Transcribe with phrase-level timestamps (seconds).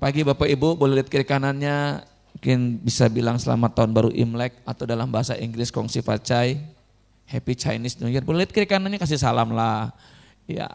[0.00, 2.00] pagi Bapak Ibu, boleh lihat kiri kanannya,
[2.32, 6.56] mungkin bisa bilang selamat tahun baru Imlek atau dalam bahasa Inggris kongsi facai,
[7.28, 8.24] Happy Chinese New Year.
[8.24, 9.92] Boleh lihat kiri kanannya kasih salam lah.
[10.48, 10.72] Ya.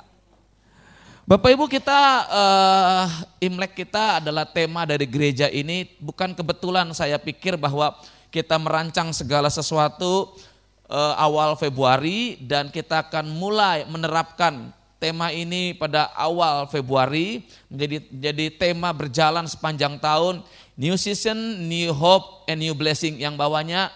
[1.26, 2.00] Bapak Ibu kita
[2.30, 3.06] uh,
[3.42, 7.98] Imlek kita adalah tema dari gereja ini bukan kebetulan saya pikir bahwa
[8.30, 10.38] kita merancang segala sesuatu
[10.86, 14.70] uh, awal Februari dan kita akan mulai menerapkan
[15.06, 20.42] tema ini pada awal Februari menjadi jadi tema berjalan sepanjang tahun
[20.74, 21.38] new season,
[21.70, 23.94] new hope and new blessing yang bawahnya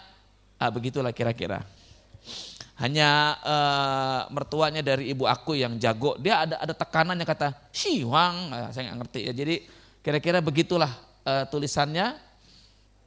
[0.61, 1.65] ah, begitulah kira-kira.
[2.77, 8.71] Hanya uh, mertuanya dari ibu aku yang jago, dia ada ada tekanannya kata Shiwang, nah,
[8.71, 9.33] saya nggak ngerti ya.
[9.35, 9.55] Jadi
[9.99, 10.93] kira-kira begitulah
[11.27, 12.15] uh, tulisannya.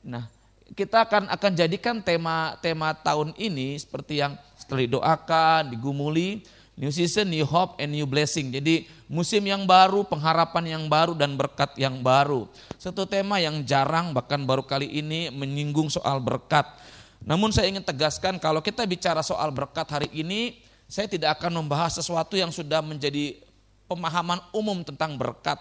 [0.05, 0.29] Nah,
[0.77, 7.29] kita akan akan jadikan tema tema tahun ini seperti yang setelah didoakan, digumuli, New season,
[7.29, 8.49] new hope, and new blessing.
[8.49, 12.49] Jadi musim yang baru, pengharapan yang baru, dan berkat yang baru.
[12.81, 16.65] Satu tema yang jarang, bahkan baru kali ini menyinggung soal berkat.
[17.23, 22.01] Namun saya ingin tegaskan kalau kita bicara soal berkat hari ini, saya tidak akan membahas
[22.01, 23.37] sesuatu yang sudah menjadi
[23.85, 25.61] pemahaman umum tentang berkat.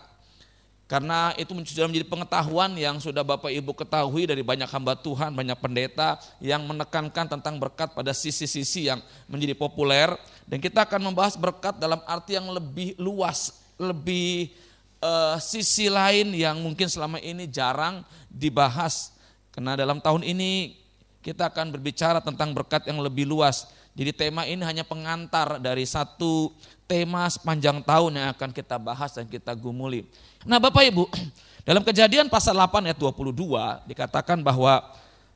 [0.92, 5.56] Karena itu sudah menjadi pengetahuan yang sudah Bapak Ibu ketahui dari banyak hamba Tuhan, banyak
[5.56, 9.00] pendeta yang menekankan tentang berkat pada sisi-sisi yang
[9.32, 10.12] menjadi populer.
[10.44, 14.52] Dan kita akan membahas berkat dalam arti yang lebih luas, lebih
[15.00, 19.16] uh, sisi lain yang mungkin selama ini jarang dibahas.
[19.56, 20.76] Karena dalam tahun ini
[21.24, 23.64] kita akan berbicara tentang berkat yang lebih luas.
[23.96, 26.52] Jadi tema ini hanya pengantar dari satu
[26.92, 30.04] tema sepanjang tahun yang akan kita bahas dan kita gumuli.
[30.44, 31.08] Nah Bapak Ibu,
[31.68, 34.84] dalam kejadian pasal 8 ayat 22 dikatakan bahwa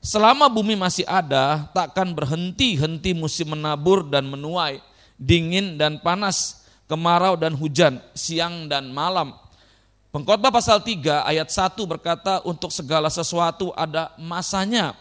[0.04, 4.84] selama bumi masih ada takkan berhenti-henti musim menabur dan menuai,
[5.16, 9.32] dingin dan panas, kemarau dan hujan, siang dan malam.
[10.12, 14.92] Pengkhotbah pasal 3 ayat 1 berkata untuk segala sesuatu ada masanya.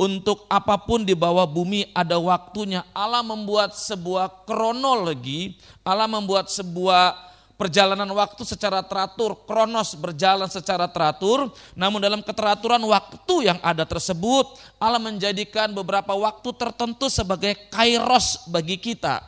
[0.00, 2.80] Untuk apa pun di bawah bumi ada waktunya.
[2.96, 7.28] Allah membuat sebuah kronologi, Allah membuat sebuah
[7.60, 14.56] perjalanan waktu secara teratur, kronos berjalan secara teratur, namun dalam keteraturan waktu yang ada tersebut,
[14.80, 19.20] Allah menjadikan beberapa waktu tertentu sebagai kairos bagi kita.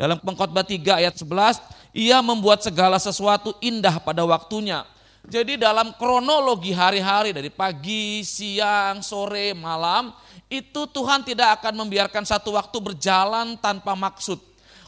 [0.00, 1.60] Dalam pengkhotbah 3 ayat 11,
[1.92, 4.88] ia membuat segala sesuatu indah pada waktunya.
[5.26, 10.14] Jadi dalam kronologi hari-hari dari pagi, siang, sore, malam,
[10.46, 14.38] itu Tuhan tidak akan membiarkan satu waktu berjalan tanpa maksud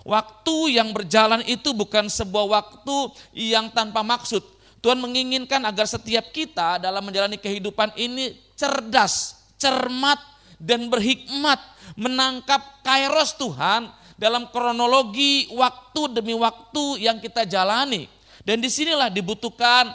[0.09, 4.41] Waktu yang berjalan itu bukan sebuah waktu yang tanpa maksud.
[4.81, 10.16] Tuhan menginginkan agar setiap kita dalam menjalani kehidupan ini cerdas, cermat,
[10.56, 11.60] dan berhikmat
[11.93, 18.09] menangkap kairos Tuhan dalam kronologi waktu demi waktu yang kita jalani.
[18.41, 19.93] Dan di sinilah dibutuhkan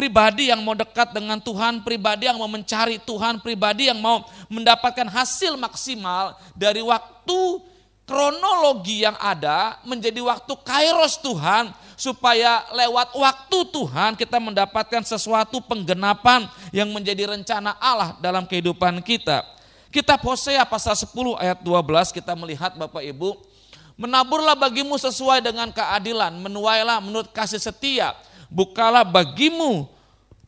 [0.00, 5.04] pribadi yang mau dekat dengan Tuhan, pribadi yang mau mencari Tuhan, pribadi yang mau mendapatkan
[5.04, 7.60] hasil maksimal dari waktu
[8.08, 11.68] kronologi yang ada menjadi waktu kairos Tuhan
[12.00, 19.44] supaya lewat waktu Tuhan kita mendapatkan sesuatu penggenapan yang menjadi rencana Allah dalam kehidupan kita.
[19.92, 23.36] Kitab Hosea pasal 10 ayat 12 kita melihat Bapak Ibu,
[24.00, 28.16] menaburlah bagimu sesuai dengan keadilan, menuailah menurut kasih setia,
[28.50, 29.88] bukalah bagimu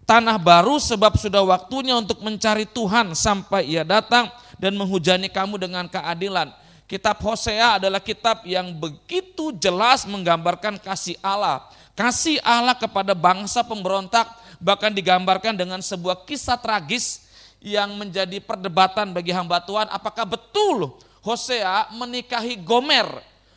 [0.05, 5.89] tanah baru sebab sudah waktunya untuk mencari Tuhan sampai ia datang dan menghujani kamu dengan
[5.89, 6.53] keadilan
[6.93, 11.65] Kitab Hosea adalah kitab yang begitu jelas menggambarkan kasih Allah.
[11.97, 14.29] Kasih Allah kepada bangsa pemberontak
[14.61, 17.25] bahkan digambarkan dengan sebuah kisah tragis
[17.65, 19.89] yang menjadi perdebatan bagi hamba Tuhan.
[19.89, 20.93] Apakah betul
[21.25, 23.09] Hosea menikahi Gomer?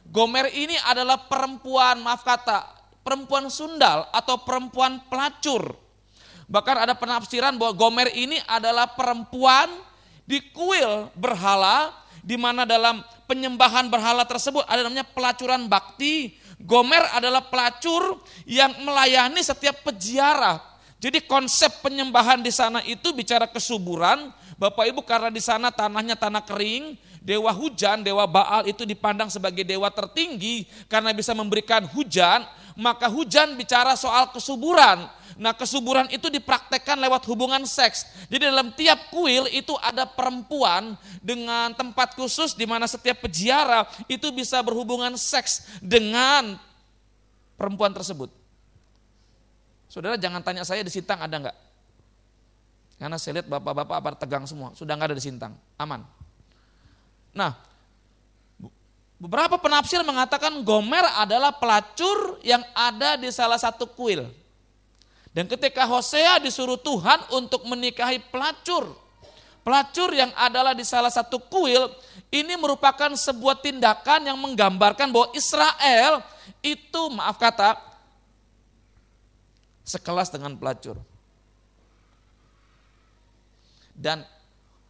[0.08, 2.64] Gomer ini adalah perempuan, maaf kata,
[3.06, 5.78] perempuan sundal atau perempuan pelacur.
[6.50, 9.70] Bahkan ada penafsiran bahwa Gomer ini adalah perempuan
[10.26, 11.94] di kuil berhala
[12.26, 16.34] di mana dalam penyembahan berhala tersebut ada namanya pelacuran bakti.
[16.58, 20.58] Gomer adalah pelacur yang melayani setiap peziarah.
[20.98, 24.34] Jadi konsep penyembahan di sana itu bicara kesuburan.
[24.56, 29.68] Bapak Ibu karena di sana tanahnya tanah kering, dewa hujan, dewa Baal itu dipandang sebagai
[29.68, 35.08] dewa tertinggi karena bisa memberikan hujan, maka hujan bicara soal kesuburan.
[35.36, 38.08] Nah kesuburan itu dipraktekkan lewat hubungan seks.
[38.32, 44.32] Jadi dalam tiap kuil itu ada perempuan dengan tempat khusus di mana setiap peziarah itu
[44.32, 46.56] bisa berhubungan seks dengan
[47.60, 48.32] perempuan tersebut.
[49.92, 51.58] Saudara jangan tanya saya di Sintang ada enggak?
[52.96, 56.04] Karena saya lihat bapak-bapak apa tegang semua, sudah enggak ada di Sintang, aman.
[57.36, 57.52] Nah,
[59.20, 64.28] beberapa penafsir mengatakan Gomer adalah pelacur yang ada di salah satu kuil.
[65.36, 68.96] Dan ketika Hosea disuruh Tuhan untuk menikahi pelacur,
[69.68, 71.92] pelacur yang adalah di salah satu kuil,
[72.32, 76.24] ini merupakan sebuah tindakan yang menggambarkan bahwa Israel
[76.64, 77.76] itu maaf kata
[79.84, 80.96] sekelas dengan pelacur.
[83.96, 84.24] Dan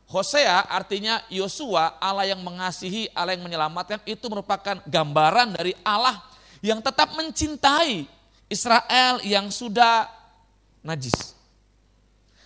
[0.06, 6.22] Hosea artinya Yosua, Allah yang mengasihi, Allah yang menyelamatkan, itu merupakan gambaran dari Allah
[6.62, 8.06] yang tetap mencintai
[8.46, 10.06] Israel yang sudah
[10.86, 11.34] najis.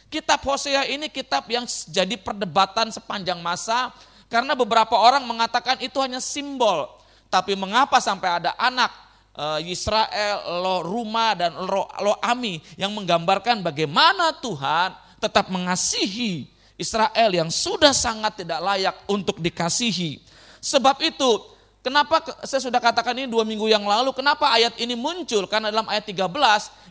[0.08, 3.94] Kitab Hosea ini kitab yang jadi perdebatan sepanjang masa
[4.32, 6.98] karena beberapa orang mengatakan itu hanya simbol.
[7.30, 8.90] Tapi mengapa sampai ada anak
[9.38, 17.30] eh, Israel, lo Ruma dan lo, lo Ami yang menggambarkan bagaimana Tuhan tetap mengasihi Israel
[17.36, 20.24] yang sudah sangat tidak layak untuk dikasihi.
[20.64, 25.48] Sebab itu Kenapa saya sudah katakan ini dua minggu yang lalu, kenapa ayat ini muncul?
[25.48, 26.28] Karena dalam ayat 13,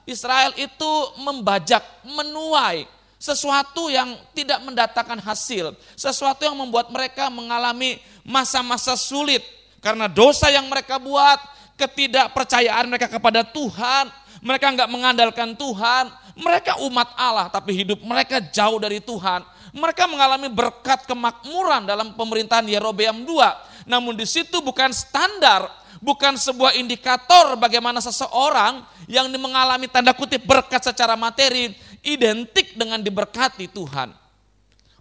[0.09, 2.89] Israel itu membajak, menuai
[3.21, 5.77] sesuatu yang tidak mendatangkan hasil.
[5.93, 9.45] Sesuatu yang membuat mereka mengalami masa-masa sulit.
[9.85, 11.37] Karena dosa yang mereka buat,
[11.77, 14.09] ketidakpercayaan mereka kepada Tuhan,
[14.41, 19.45] mereka nggak mengandalkan Tuhan, mereka umat Allah tapi hidup mereka jauh dari Tuhan.
[19.77, 25.65] Mereka mengalami berkat kemakmuran dalam pemerintahan Yerobeam II namun di situ bukan standar,
[26.05, 31.73] bukan sebuah indikator bagaimana seseorang yang mengalami tanda kutip berkat secara materi
[32.05, 34.13] identik dengan diberkati Tuhan.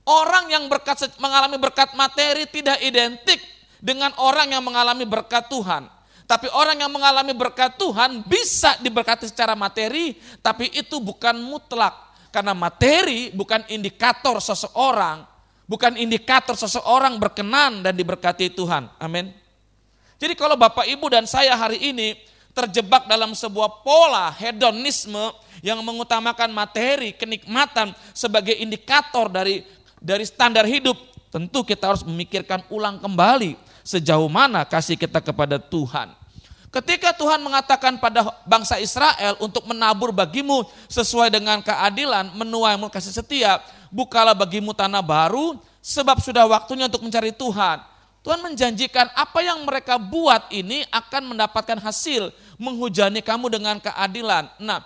[0.07, 3.43] Orang yang berkat mengalami berkat materi tidak identik
[3.83, 5.91] dengan orang yang mengalami berkat Tuhan.
[6.23, 12.06] Tapi orang yang mengalami berkat Tuhan bisa diberkati secara materi, tapi itu bukan mutlak.
[12.37, 15.25] Karena materi bukan indikator seseorang,
[15.65, 18.93] bukan indikator seseorang berkenan dan diberkati Tuhan.
[19.01, 19.33] Amin.
[20.21, 22.13] Jadi kalau Bapak Ibu dan saya hari ini
[22.53, 25.33] terjebak dalam sebuah pola hedonisme
[25.65, 29.65] yang mengutamakan materi, kenikmatan sebagai indikator dari
[29.97, 30.93] dari standar hidup,
[31.33, 36.13] tentu kita harus memikirkan ulang kembali sejauh mana kasih kita kepada Tuhan.
[36.67, 43.63] Ketika Tuhan mengatakan pada bangsa Israel untuk menabur bagimu sesuai dengan keadilan, menuai kasih setia,
[43.87, 47.79] bukalah bagimu tanah baru, sebab sudah waktunya untuk mencari Tuhan.
[48.19, 54.51] Tuhan menjanjikan apa yang mereka buat ini akan mendapatkan hasil, menghujani kamu dengan keadilan.
[54.59, 54.83] Nah,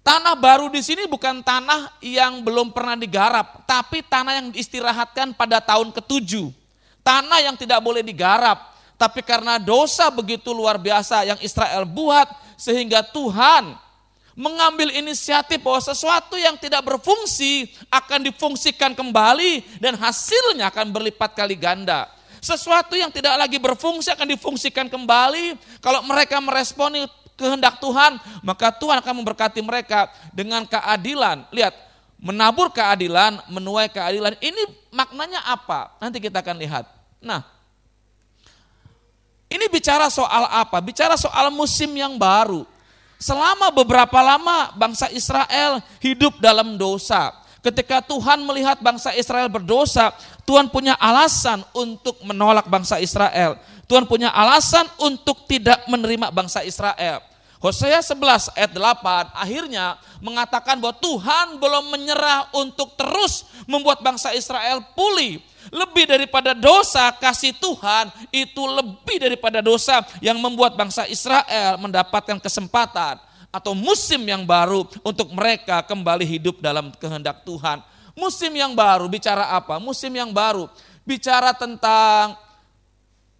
[0.00, 5.60] tanah baru di sini bukan tanah yang belum pernah digarap, tapi tanah yang diistirahatkan pada
[5.60, 6.48] tahun ketujuh.
[7.04, 13.04] Tanah yang tidak boleh digarap, tapi karena dosa begitu luar biasa yang Israel buat, sehingga
[13.04, 13.76] Tuhan
[14.36, 21.56] mengambil inisiatif bahwa sesuatu yang tidak berfungsi akan difungsikan kembali dan hasilnya akan berlipat kali
[21.56, 22.08] ganda.
[22.40, 25.56] Sesuatu yang tidak lagi berfungsi akan difungsikan kembali.
[25.80, 31.48] Kalau mereka meresponi kehendak Tuhan, maka Tuhan akan memberkati mereka dengan keadilan.
[31.52, 31.74] Lihat,
[32.20, 34.36] menabur keadilan, menuai keadilan.
[34.40, 35.96] Ini maknanya apa?
[35.96, 36.84] Nanti kita akan lihat.
[37.24, 37.55] Nah,
[39.46, 40.82] ini bicara soal apa?
[40.82, 42.66] Bicara soal musim yang baru.
[43.16, 47.32] Selama beberapa lama bangsa Israel hidup dalam dosa.
[47.64, 50.14] Ketika Tuhan melihat bangsa Israel berdosa,
[50.46, 53.58] Tuhan punya alasan untuk menolak bangsa Israel.
[53.90, 57.22] Tuhan punya alasan untuk tidak menerima bangsa Israel.
[57.56, 64.84] Hosea 11 ayat 8 akhirnya mengatakan bahwa Tuhan belum menyerah untuk terus membuat bangsa Israel
[64.92, 65.40] pulih.
[65.72, 73.18] Lebih daripada dosa, kasih Tuhan itu lebih daripada dosa yang membuat bangsa Israel mendapatkan kesempatan
[73.50, 77.80] atau musim yang baru untuk mereka kembali hidup dalam kehendak Tuhan.
[78.16, 79.80] Musim yang baru bicara apa?
[79.80, 80.68] Musim yang baru
[81.04, 82.36] bicara tentang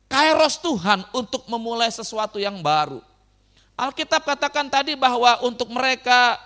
[0.06, 3.02] kairos Tuhan untuk memulai sesuatu yang baru.
[3.76, 6.40] Alkitab katakan tadi bahwa untuk mereka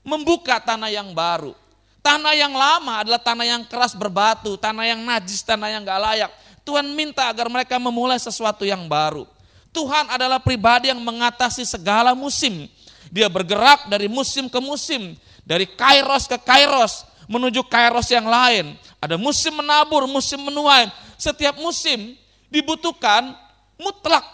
[0.00, 1.52] membuka tanah yang baru.
[2.00, 6.30] Tanah yang lama adalah tanah yang keras berbatu, tanah yang najis, tanah yang gak layak.
[6.64, 9.28] Tuhan minta agar mereka memulai sesuatu yang baru.
[9.70, 12.66] Tuhan adalah pribadi yang mengatasi segala musim.
[13.12, 15.14] Dia bergerak dari musim ke musim,
[15.44, 18.74] dari kairos ke kairos, menuju kairos yang lain.
[18.98, 20.90] Ada musim menabur, musim menuai.
[21.20, 22.16] Setiap musim
[22.50, 23.30] dibutuhkan
[23.78, 24.26] mutlak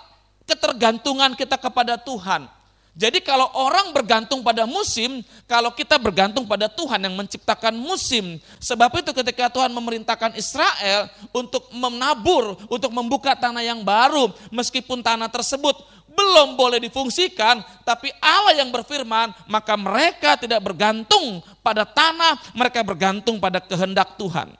[0.46, 2.49] ketergantungan kita kepada Tuhan.
[2.96, 8.40] Jadi kalau orang bergantung pada musim, kalau kita bergantung pada Tuhan yang menciptakan musim.
[8.56, 15.28] Sebab itu ketika Tuhan memerintahkan Israel untuk menabur, untuk membuka tanah yang baru, meskipun tanah
[15.28, 15.76] tersebut
[16.08, 23.36] belum boleh difungsikan, tapi Allah yang berfirman, maka mereka tidak bergantung pada tanah, mereka bergantung
[23.36, 24.56] pada kehendak Tuhan.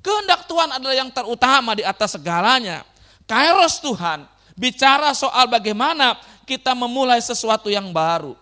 [0.00, 2.80] Kehendak Tuhan adalah yang terutama di atas segalanya.
[3.28, 4.24] Kairos Tuhan,
[4.58, 8.34] bicara soal bagaimana kita memulai sesuatu yang baru.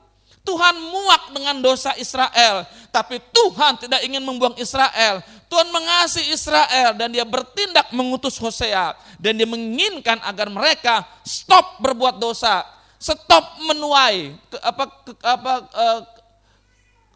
[0.47, 2.63] Tuhan muak dengan dosa Israel,
[2.95, 5.19] tapi Tuhan tidak ingin membuang Israel.
[5.51, 12.19] Tuhan mengasihi Israel dan dia bertindak mengutus Hosea dan dia menginginkan agar mereka stop berbuat
[12.19, 12.63] dosa,
[12.99, 16.01] stop menuai ke, apa, ke, apa, uh,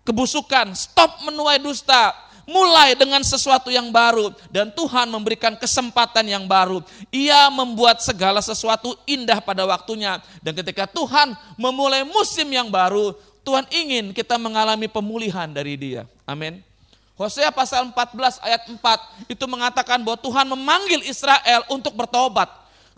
[0.07, 2.14] kebusukan, stop menuai dusta,
[2.49, 6.85] mulai dengan sesuatu yang baru dan Tuhan memberikan kesempatan yang baru.
[7.13, 13.67] Ia membuat segala sesuatu indah pada waktunya dan ketika Tuhan memulai musim yang baru, Tuhan
[13.73, 16.05] ingin kita mengalami pemulihan dari Dia.
[16.29, 16.61] Amin.
[17.21, 22.49] Hosea pasal 14 ayat 4 itu mengatakan bahwa Tuhan memanggil Israel untuk bertobat.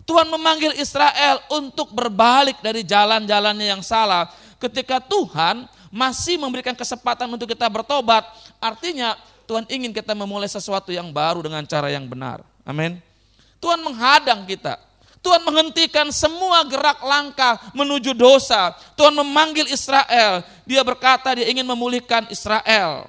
[0.07, 4.31] Tuhan memanggil Israel untuk berbalik dari jalan-jalannya yang salah.
[4.59, 8.23] Ketika Tuhan masih memberikan kesempatan untuk kita bertobat,
[8.63, 12.43] artinya Tuhan ingin kita memulai sesuatu yang baru dengan cara yang benar.
[12.63, 12.99] Amin.
[13.59, 14.75] Tuhan menghadang kita.
[15.23, 18.75] Tuhan menghentikan semua gerak langkah menuju dosa.
[18.99, 20.43] Tuhan memanggil Israel.
[20.67, 23.07] Dia berkata dia ingin memulihkan Israel.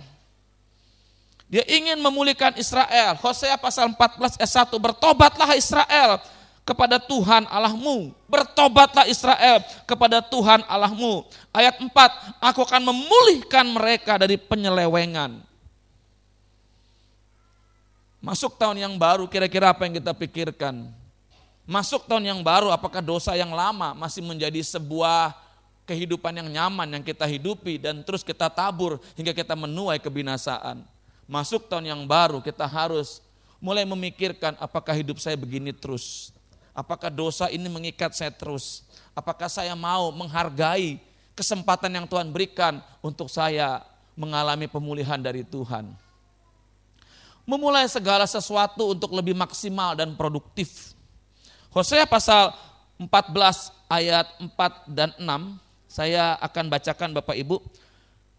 [1.51, 3.19] Dia ingin memulihkan Israel.
[3.19, 4.79] Hosea pasal 14 ayat 1.
[4.79, 6.23] Bertobatlah Israel
[6.63, 8.15] kepada Tuhan Allahmu.
[8.31, 11.27] Bertobatlah Israel kepada Tuhan Allahmu.
[11.51, 11.91] Ayat 4.
[12.39, 15.54] Aku akan memulihkan mereka dari penyelewengan.
[18.25, 20.89] Masuk tahun yang baru, kira-kira apa yang kita pikirkan?
[21.69, 25.37] Masuk tahun yang baru, apakah dosa yang lama masih menjadi sebuah
[25.85, 30.89] kehidupan yang nyaman yang kita hidupi dan terus kita tabur hingga kita menuai kebinasaan.
[31.29, 33.21] Masuk tahun yang baru, kita harus
[33.61, 36.33] mulai memikirkan apakah hidup saya begini terus.
[36.73, 38.89] Apakah dosa ini mengikat saya terus?
[39.13, 40.97] Apakah saya mau menghargai
[41.37, 43.85] kesempatan yang Tuhan berikan untuk saya
[44.17, 46.04] mengalami pemulihan dari Tuhan?
[47.45, 50.97] Memulai segala sesuatu untuk lebih maksimal dan produktif.
[51.73, 52.53] Hosea pasal
[52.97, 55.29] 14 ayat 4 dan 6,
[55.89, 57.61] saya akan bacakan Bapak Ibu.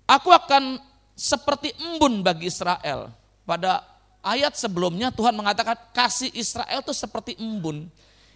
[0.05, 0.81] Aku akan
[1.15, 3.13] seperti embun bagi Israel.
[3.45, 3.85] Pada
[4.25, 7.87] ayat sebelumnya Tuhan mengatakan kasih Israel itu seperti embun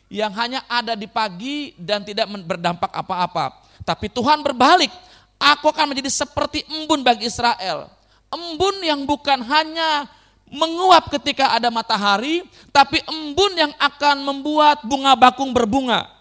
[0.09, 3.61] yang hanya ada di pagi dan tidak berdampak apa-apa.
[3.85, 4.89] Tapi Tuhan berbalik,
[5.38, 7.89] aku akan menjadi seperti embun bagi Israel.
[8.29, 10.05] Embun yang bukan hanya
[10.50, 16.20] menguap ketika ada matahari, tapi embun yang akan membuat bunga bakung berbunga.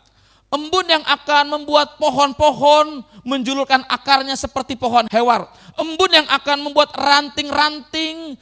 [0.49, 5.44] Embun yang akan membuat pohon-pohon menjulurkan akarnya seperti pohon hewar.
[5.76, 8.32] Embun yang akan membuat ranting-ranting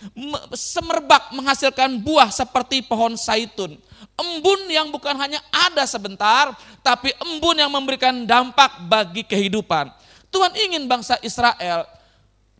[0.55, 3.75] semerbak menghasilkan buah seperti pohon saitun.
[4.14, 9.90] Embun yang bukan hanya ada sebentar, tapi embun yang memberikan dampak bagi kehidupan.
[10.31, 11.96] Tuhan ingin bangsa Israel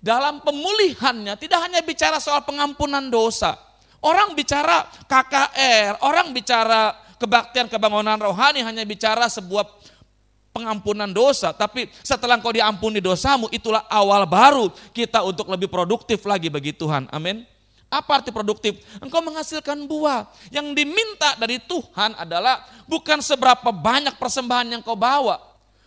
[0.07, 3.59] dalam pemulihannya tidak hanya bicara soal pengampunan dosa.
[3.99, 9.67] Orang bicara KKR, orang bicara kebaktian kebangunan rohani hanya bicara sebuah
[10.55, 11.51] pengampunan dosa.
[11.51, 17.11] Tapi setelah engkau diampuni dosamu, itulah awal baru kita untuk lebih produktif lagi bagi Tuhan.
[17.11, 17.43] Amin.
[17.91, 18.79] Apa arti produktif?
[19.03, 20.31] Engkau menghasilkan buah.
[20.55, 25.43] Yang diminta dari Tuhan adalah bukan seberapa banyak persembahan yang kau bawa.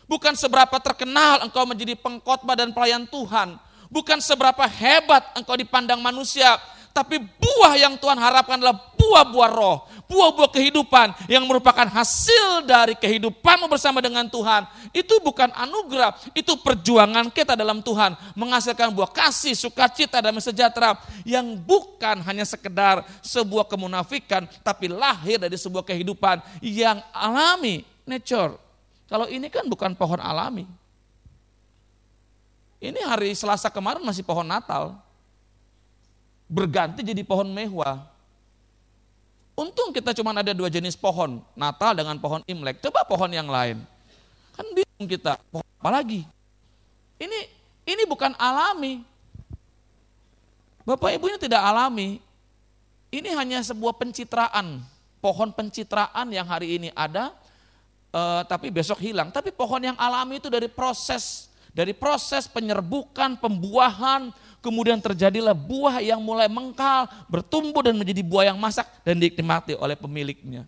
[0.10, 6.62] Bukan seberapa terkenal engkau menjadi pengkhotbah dan pelayan Tuhan Bukan seberapa hebat engkau dipandang manusia,
[6.94, 13.66] tapi buah yang Tuhan harapkan adalah buah-buah roh, buah-buah kehidupan yang merupakan hasil dari kehidupanmu
[13.66, 14.66] bersama dengan Tuhan.
[14.94, 21.58] Itu bukan anugerah, itu perjuangan kita dalam Tuhan, menghasilkan buah kasih, sukacita, dan sejahtera yang
[21.58, 28.54] bukan hanya sekedar sebuah kemunafikan, tapi lahir dari sebuah kehidupan yang alami, nature.
[29.10, 30.70] Kalau ini kan bukan pohon alami,
[32.80, 34.96] ini hari Selasa kemarin masih pohon Natal.
[36.48, 38.08] Berganti jadi pohon mewah.
[39.60, 42.80] Untung kita cuma ada dua jenis pohon, Natal dengan pohon Imlek.
[42.80, 43.84] Coba pohon yang lain.
[44.56, 46.24] Kan bingung kita, pohon apa lagi?
[47.20, 47.40] Ini
[47.84, 49.04] ini bukan alami.
[50.88, 52.24] Bapak Ibu ini tidak alami.
[53.12, 54.80] Ini hanya sebuah pencitraan,
[55.20, 57.36] pohon pencitraan yang hari ini ada,
[58.16, 59.34] uh, tapi besok hilang.
[59.34, 61.49] Tapi pohon yang alami itu dari proses
[61.80, 68.60] dari proses penyerbukan, pembuahan, kemudian terjadilah buah yang mulai mengkal, bertumbuh dan menjadi buah yang
[68.60, 70.68] masak dan dinikmati oleh pemiliknya.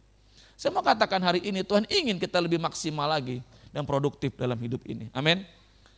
[0.56, 3.44] Saya mau katakan hari ini Tuhan ingin kita lebih maksimal lagi
[3.76, 5.12] dan produktif dalam hidup ini.
[5.12, 5.44] Amin.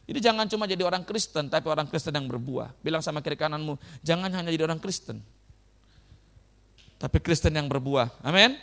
[0.10, 2.74] Jadi jangan cuma jadi orang Kristen, tapi orang Kristen yang berbuah.
[2.82, 5.22] Bilang sama kiri kananmu, jangan hanya jadi orang Kristen.
[6.98, 8.10] Tapi Kristen yang berbuah.
[8.26, 8.58] Amin.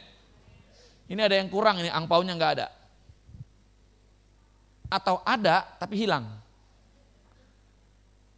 [1.06, 2.79] Ini ada yang kurang, ini angpaunya nggak ada
[4.90, 6.26] atau ada tapi hilang?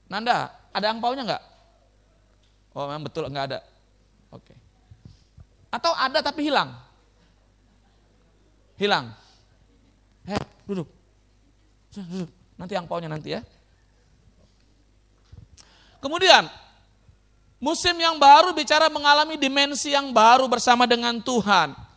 [0.07, 1.45] Nanda, ada angpaunya enggak?
[2.77, 3.59] Oh memang betul enggak ada.
[4.29, 4.53] Oke.
[5.73, 6.77] Atau ada tapi hilang?
[8.77, 9.17] Hilang.
[10.29, 10.89] Heh, duduk.
[11.97, 12.29] Duduk.
[12.61, 13.41] Nanti angpaunya nanti ya.
[16.03, 16.51] Kemudian,
[17.63, 21.92] musim yang baru bicara mengalami dimensi yang baru bersama dengan Tuhan.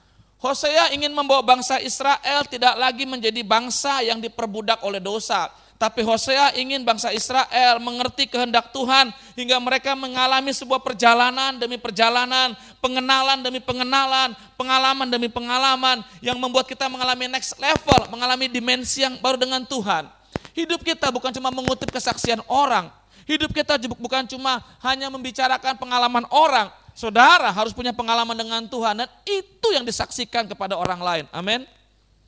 [0.45, 5.49] Hosea ingin membawa bangsa Israel tidak lagi menjadi bangsa yang diperbudak oleh dosa.
[5.75, 12.53] Tapi Hosea ingin bangsa Israel mengerti kehendak Tuhan hingga mereka mengalami sebuah perjalanan demi perjalanan,
[12.77, 19.17] pengenalan demi pengenalan, pengalaman demi pengalaman yang membuat kita mengalami next level, mengalami dimensi yang
[19.19, 20.07] baru dengan Tuhan.
[20.53, 22.87] Hidup kita bukan cuma mengutip kesaksian orang,
[23.27, 29.09] hidup kita bukan cuma hanya membicarakan pengalaman orang, Saudara harus punya pengalaman dengan Tuhan dan
[29.27, 31.25] itu yang disaksikan kepada orang lain.
[31.35, 31.67] Amin.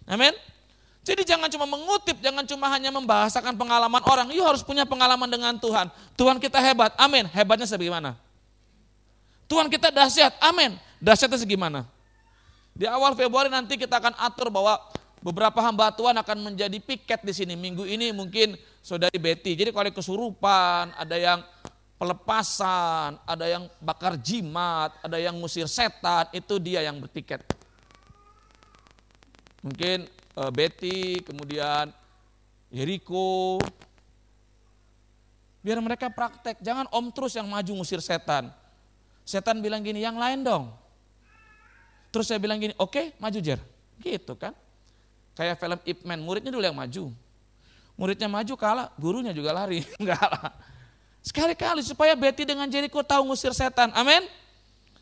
[0.03, 0.35] Amin.
[1.07, 4.27] Jadi jangan cuma mengutip, jangan cuma hanya membahasakan pengalaman orang.
[4.35, 5.87] You harus punya pengalaman dengan Tuhan.
[6.19, 6.91] Tuhan kita hebat.
[6.99, 7.23] Amin.
[7.31, 8.19] Hebatnya sebagaimana?
[9.47, 10.35] Tuhan kita dahsyat.
[10.43, 10.75] Amin.
[10.99, 11.87] Dahsyatnya segimana?
[12.75, 14.75] Di awal Februari nanti kita akan atur bahwa
[15.23, 17.55] beberapa hamba Tuhan akan menjadi piket di sini.
[17.55, 19.55] Minggu ini mungkin saudari Betty.
[19.55, 21.39] Jadi kalau kesurupan, ada yang
[21.97, 27.41] pelepasan, ada yang bakar jimat, ada yang musir setan, itu dia yang bertiket.
[29.65, 30.05] Mungkin
[30.37, 31.89] uh, Betty, kemudian
[32.69, 33.57] Yeriko.
[35.65, 38.53] Biar mereka praktek, jangan om terus yang maju musir setan.
[39.25, 40.71] Setan bilang gini, yang lain dong.
[42.13, 43.59] Terus saya bilang gini, oke okay, maju Jer.
[43.99, 44.53] Gitu kan.
[45.33, 47.09] Kayak film Ip Man, muridnya dulu yang maju.
[47.97, 49.81] Muridnya maju kalah, gurunya juga lari.
[49.99, 50.76] Enggak lah
[51.27, 53.91] Sekali-kali supaya Betty dengan Jericho tahu ngusir setan.
[53.91, 54.23] Amin.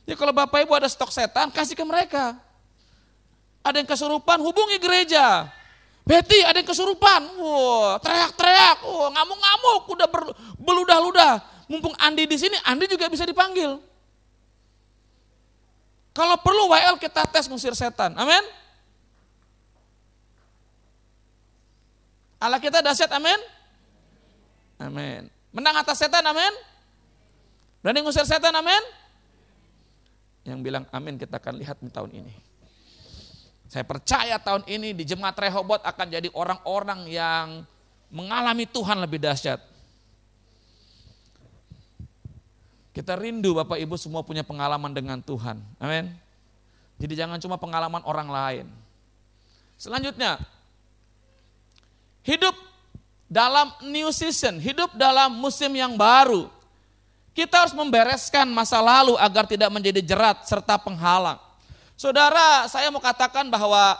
[0.09, 2.33] Ya kalau Bapak Ibu ada stok setan, kasih ke mereka.
[3.61, 5.45] Ada yang kesurupan, hubungi gereja.
[6.05, 10.07] Betty ada yang kesurupan, wow, teriak-teriak, wow, ngamuk-ngamuk, udah
[10.61, 11.33] beludah-ludah.
[11.65, 13.81] Mumpung Andi di sini, Andi juga bisa dipanggil.
[16.13, 18.45] Kalau perlu WL kita tes ngusir setan, amin.
[22.37, 23.41] Allah kita dahsyat, amin.
[24.77, 25.34] Amin.
[25.55, 26.51] Menang atas setan, amin.
[27.79, 28.83] Berani ngusir setan, amin.
[30.43, 32.35] Yang bilang amin kita akan lihat di tahun ini.
[33.71, 37.47] Saya percaya tahun ini di Jemaat Rehobot akan jadi orang-orang yang
[38.11, 39.57] mengalami Tuhan lebih dahsyat.
[42.91, 45.59] Kita rindu Bapak Ibu semua punya pengalaman dengan Tuhan.
[45.79, 46.11] Amin.
[46.99, 48.67] Jadi jangan cuma pengalaman orang lain.
[49.75, 50.39] Selanjutnya,
[52.23, 52.55] hidup
[53.25, 56.49] dalam new season, hidup dalam musim yang baru.
[57.35, 61.35] Kita harus membereskan masa lalu agar tidak menjadi jerat serta penghalang.
[61.99, 63.99] Saudara, saya mau katakan bahwa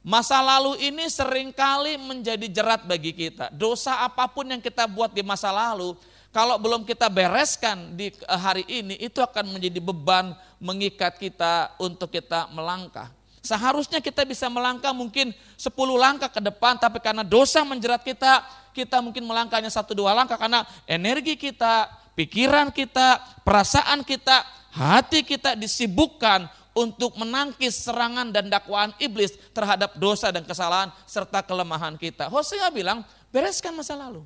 [0.00, 3.52] masa lalu ini sering kali menjadi jerat bagi kita.
[3.52, 5.92] Dosa apa pun yang kita buat di masa lalu,
[6.32, 12.48] kalau belum kita bereskan di hari ini, itu akan menjadi beban mengikat kita untuk kita
[12.56, 13.12] melangkah.
[13.42, 19.04] Seharusnya kita bisa melangkah mungkin 10 langkah ke depan, tapi karena dosa menjerat kita, kita
[19.04, 26.48] mungkin melangkahnya satu dua langkah karena energi kita, pikiran kita, perasaan kita, hati kita disibukkan
[26.72, 32.32] untuk menangkis serangan dan dakwaan iblis terhadap dosa dan kesalahan serta kelemahan kita.
[32.32, 34.24] Hosea bilang, bereskan masa lalu.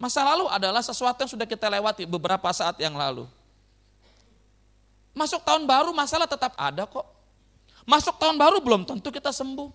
[0.00, 3.28] Masa lalu adalah sesuatu yang sudah kita lewati beberapa saat yang lalu.
[5.12, 7.04] Masuk tahun baru masalah tetap ada kok.
[7.88, 9.70] Masuk tahun baru belum tentu kita sembuh.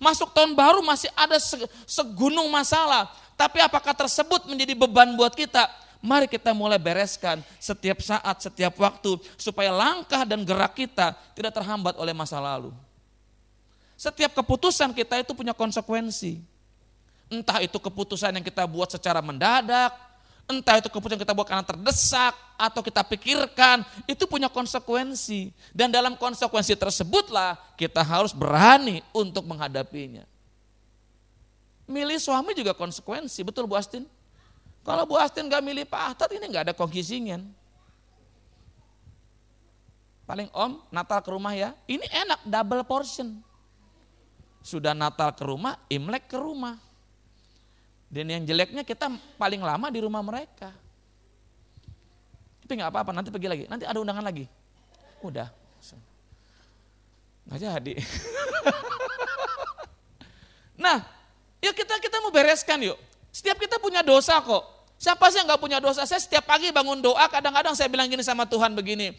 [0.00, 1.36] Masuk tahun baru masih ada
[1.84, 3.12] segunung masalah.
[3.36, 5.68] Tapi apakah tersebut menjadi beban buat kita?
[6.00, 9.20] Mari kita mulai bereskan setiap saat, setiap waktu.
[9.36, 12.72] Supaya langkah dan gerak kita tidak terhambat oleh masa lalu.
[14.00, 16.40] Setiap keputusan kita itu punya konsekuensi.
[17.28, 19.92] Entah itu keputusan yang kita buat secara mendadak,
[20.50, 25.54] entah itu keputusan kita buat karena terdesak atau kita pikirkan, itu punya konsekuensi.
[25.70, 30.26] Dan dalam konsekuensi tersebutlah kita harus berani untuk menghadapinya.
[31.86, 34.02] Milih suami juga konsekuensi, betul Bu Astin?
[34.82, 37.46] Kalau Bu Astin gak milih Pak Ahtad ini gak ada kongkisingen.
[40.26, 43.42] Paling om, Natal ke rumah ya, ini enak double portion.
[44.62, 46.89] Sudah Natal ke rumah, Imlek ke rumah
[48.10, 49.06] dan yang jeleknya kita
[49.38, 50.74] paling lama di rumah mereka.
[52.66, 53.64] Tapi nggak apa-apa, nanti pergi lagi.
[53.70, 54.50] Nanti ada undangan lagi.
[55.22, 55.46] Udah.
[57.46, 57.94] Nggak jadi.
[60.84, 61.06] nah,
[61.62, 62.98] yuk kita kita mau bereskan yuk.
[63.30, 64.90] Setiap kita punya dosa kok.
[64.98, 66.02] Siapa sih yang nggak punya dosa?
[66.02, 69.14] Saya setiap pagi bangun doa, kadang-kadang saya bilang gini sama Tuhan begini.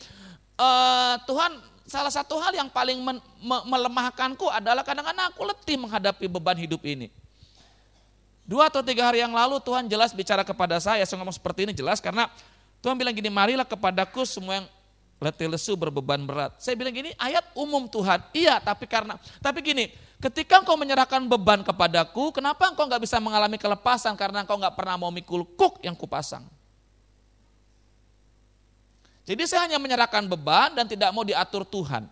[0.54, 0.68] E,
[1.26, 1.58] Tuhan,
[1.90, 3.02] salah satu hal yang paling
[3.66, 7.10] melemahkanku adalah kadang-kadang aku letih menghadapi beban hidup ini.
[8.46, 11.74] Dua atau tiga hari yang lalu Tuhan jelas bicara kepada saya, saya ngomong seperti ini
[11.78, 12.28] jelas karena
[12.82, 14.68] Tuhan bilang gini, marilah kepadaku semua yang
[15.22, 16.58] letih lesu berbeban berat.
[16.58, 18.26] Saya bilang gini, ayat umum Tuhan.
[18.34, 23.62] Iya, tapi karena, tapi gini, ketika engkau menyerahkan beban kepadaku, kenapa engkau nggak bisa mengalami
[23.62, 26.42] kelepasan karena engkau nggak pernah mau mikul kuk yang kupasang.
[29.22, 32.10] Jadi saya hanya menyerahkan beban dan tidak mau diatur Tuhan.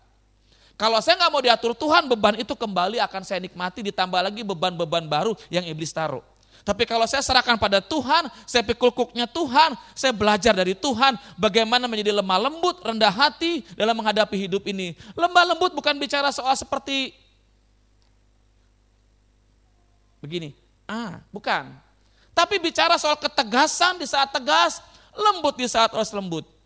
[0.79, 5.03] Kalau saya nggak mau diatur Tuhan, beban itu kembali akan saya nikmati ditambah lagi beban-beban
[5.03, 6.23] baru yang iblis taruh.
[6.63, 11.83] Tapi kalau saya serahkan pada Tuhan, saya pikul kuknya Tuhan, saya belajar dari Tuhan bagaimana
[11.83, 14.95] menjadi lemah lembut, rendah hati dalam menghadapi hidup ini.
[15.19, 17.11] Lemah lembut bukan bicara soal seperti
[20.23, 20.55] begini.
[20.87, 21.75] Ah, bukan.
[22.31, 24.79] Tapi bicara soal ketegasan di saat tegas,
[25.11, 26.58] lembut di saat harus lembut.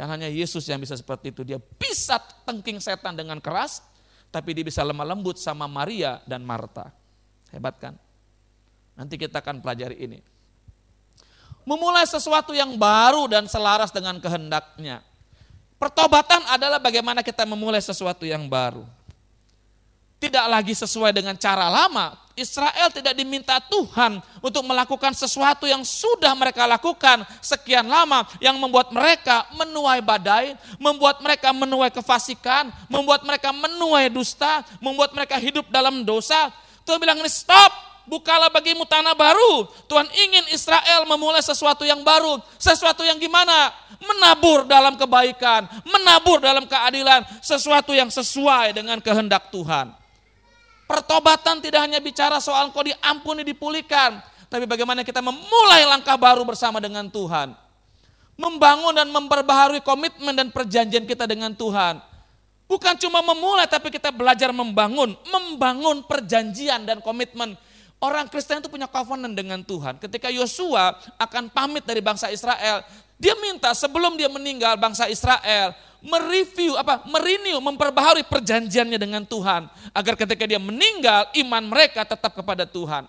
[0.00, 1.44] Dan hanya Yesus yang bisa seperti itu.
[1.44, 2.16] Dia bisa
[2.48, 3.84] tengking setan dengan keras,
[4.32, 6.88] tapi dia bisa lemah lembut sama Maria dan Marta.
[7.52, 8.00] Hebat kan?
[8.96, 10.24] Nanti kita akan pelajari ini.
[11.68, 15.04] Memulai sesuatu yang baru dan selaras dengan kehendaknya.
[15.76, 18.88] Pertobatan adalah bagaimana kita memulai sesuatu yang baru.
[20.20, 22.12] Tidak lagi sesuai dengan cara lama.
[22.36, 28.28] Israel tidak diminta Tuhan untuk melakukan sesuatu yang sudah mereka lakukan sekian lama.
[28.36, 35.40] Yang membuat mereka menuai badai, membuat mereka menuai kefasikan, membuat mereka menuai dusta, membuat mereka
[35.40, 36.52] hidup dalam dosa.
[36.84, 37.72] Tuhan bilang ini stop,
[38.08, 39.68] bukalah bagimu tanah baru.
[39.88, 42.40] Tuhan ingin Israel memulai sesuatu yang baru.
[42.56, 43.72] Sesuatu yang gimana?
[44.00, 47.24] Menabur dalam kebaikan, menabur dalam keadilan.
[47.44, 49.99] Sesuatu yang sesuai dengan kehendak Tuhan.
[50.90, 54.18] Pertobatan tidak hanya bicara soal kau diampuni, dipulihkan.
[54.50, 57.54] Tapi bagaimana kita memulai langkah baru bersama dengan Tuhan.
[58.34, 62.10] Membangun dan memperbaharui komitmen dan perjanjian kita dengan Tuhan
[62.70, 67.58] Bukan cuma memulai tapi kita belajar membangun, membangun perjanjian dan komitmen.
[67.98, 69.98] Orang Kristen itu punya covenant dengan Tuhan.
[69.98, 72.86] Ketika Yosua akan pamit dari bangsa Israel,
[73.18, 80.14] dia minta sebelum dia meninggal bangsa Israel mereview apa merenew memperbaharui perjanjiannya dengan Tuhan agar
[80.16, 83.04] ketika dia meninggal iman mereka tetap kepada Tuhan.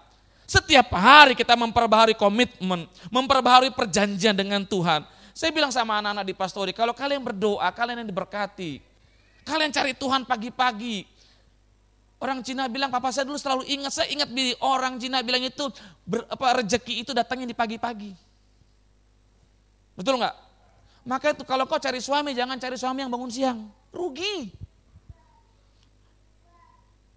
[0.52, 5.08] Setiap hari kita memperbaharui komitmen, memperbaharui perjanjian dengan Tuhan.
[5.32, 8.84] Saya bilang sama anak-anak di pastori, kalau kalian berdoa, kalian yang diberkati.
[9.48, 11.08] Kalian cari Tuhan pagi-pagi.
[12.20, 15.72] Orang Cina bilang, papa saya dulu selalu ingat, saya ingat di orang Cina bilang itu,
[16.04, 18.12] ber, apa, rezeki itu datangnya di pagi-pagi.
[19.96, 20.36] Betul nggak?
[21.02, 23.60] Maka itu kalau kau cari suami, jangan cari suami yang bangun siang.
[23.90, 24.54] Rugi.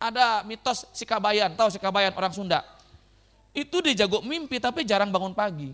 [0.01, 2.61] Ada mitos Sikabayan, tahu Sikabayan orang Sunda.
[3.55, 5.71] Itu dia jago mimpi tapi jarang bangun pagi.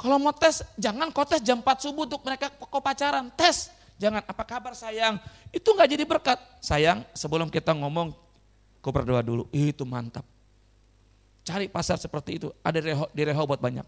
[0.00, 3.28] Kalau mau tes, jangan kau tes jam 4 subuh untuk mereka kau pacaran.
[3.36, 3.68] Tes,
[4.00, 5.20] Jangan apa kabar sayang,
[5.52, 6.40] itu nggak jadi berkat.
[6.64, 8.16] Sayang, sebelum kita ngomong,
[8.80, 9.44] kau berdoa dulu.
[9.52, 10.24] Itu mantap.
[11.44, 12.80] Cari pasar seperti itu, ada
[13.12, 13.84] di Rehoboth banyak.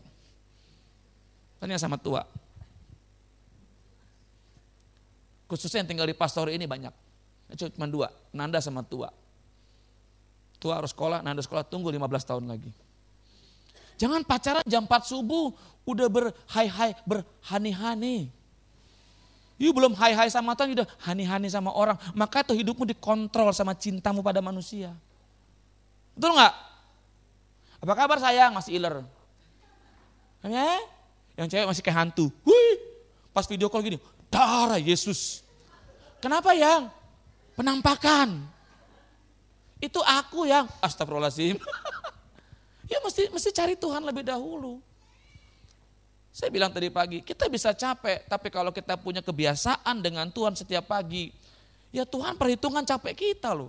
[1.62, 2.26] Tanya sama tua.
[5.46, 6.90] Khususnya yang tinggal di pastor ini banyak.
[7.54, 9.14] Cuma dua, Nanda sama tua.
[10.58, 12.66] Tua harus sekolah, Nanda sekolah tunggu 15 tahun lagi.
[13.94, 15.54] Jangan pacaran jam 4 subuh,
[15.86, 18.26] udah berhai-hai, berhani-hani.
[19.62, 21.94] You belum hai-hai sama Tuhan, udah hani-hani sama orang.
[22.18, 24.90] Maka itu hidupmu dikontrol sama cintamu pada manusia.
[26.18, 26.54] Betul nggak?
[27.86, 28.50] Apa kabar sayang?
[28.50, 29.06] Masih iler.
[30.42, 30.82] Ya?
[31.36, 32.26] Yang cewek masih kayak hantu.
[32.44, 32.76] Wih,
[33.32, 35.40] pas video call gini, darah Yesus.
[36.20, 36.92] Kenapa yang?
[37.56, 38.46] Penampakan.
[39.82, 41.58] Itu aku yang, astagfirullahaladzim.
[42.92, 44.78] ya mesti, mesti cari Tuhan lebih dahulu.
[46.32, 50.88] Saya bilang tadi pagi, kita bisa capek, tapi kalau kita punya kebiasaan dengan Tuhan setiap
[50.88, 51.28] pagi,
[51.92, 53.68] ya Tuhan perhitungan capek kita loh.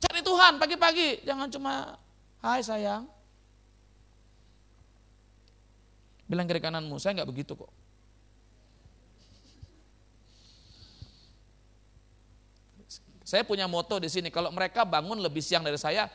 [0.00, 2.00] Cari Tuhan pagi-pagi, jangan cuma,
[2.40, 3.04] hai sayang.
[6.30, 7.74] Bilang kiri kananmu, saya nggak begitu kok.
[13.26, 16.06] Saya punya moto di sini, kalau mereka bangun lebih siang dari saya,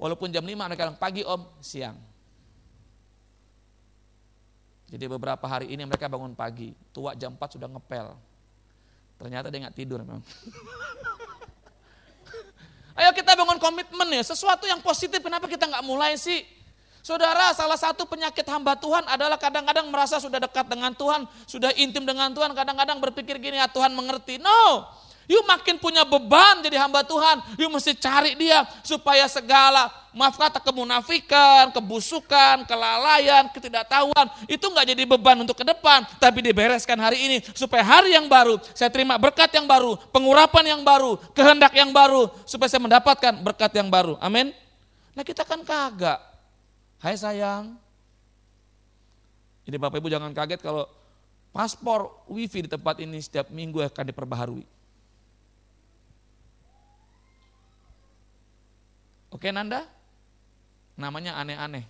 [0.00, 2.00] walaupun jam 5 mereka bilang pagi om, siang.
[4.88, 8.16] Jadi beberapa hari ini mereka bangun pagi, tua jam 4 sudah ngepel.
[9.20, 10.24] Ternyata dia nggak tidur memang.
[12.98, 16.40] Ayo kita bangun komitmen ya, sesuatu yang positif kenapa kita nggak mulai sih?
[17.08, 22.04] Saudara, salah satu penyakit hamba Tuhan adalah kadang-kadang merasa sudah dekat dengan Tuhan, sudah intim
[22.04, 24.36] dengan Tuhan, kadang-kadang berpikir gini, ya Tuhan mengerti.
[24.36, 24.84] No,
[25.24, 27.60] Yuk makin punya beban jadi hamba Tuhan.
[27.60, 35.04] Yuk mesti cari dia supaya segala maaf kata kemunafikan, kebusukan, kelalaian, ketidaktahuan itu nggak jadi
[35.04, 39.52] beban untuk ke depan, tapi dibereskan hari ini supaya hari yang baru saya terima berkat
[39.52, 44.16] yang baru, pengurapan yang baru, kehendak yang baru supaya saya mendapatkan berkat yang baru.
[44.24, 44.52] Amin.
[45.12, 46.27] Nah kita kan kagak.
[46.98, 47.78] Hai sayang.
[49.68, 50.88] Ini Bapak Ibu jangan kaget kalau
[51.54, 54.66] paspor wifi di tempat ini setiap minggu akan diperbaharui.
[59.28, 59.86] Oke Nanda?
[60.98, 61.86] Namanya aneh-aneh.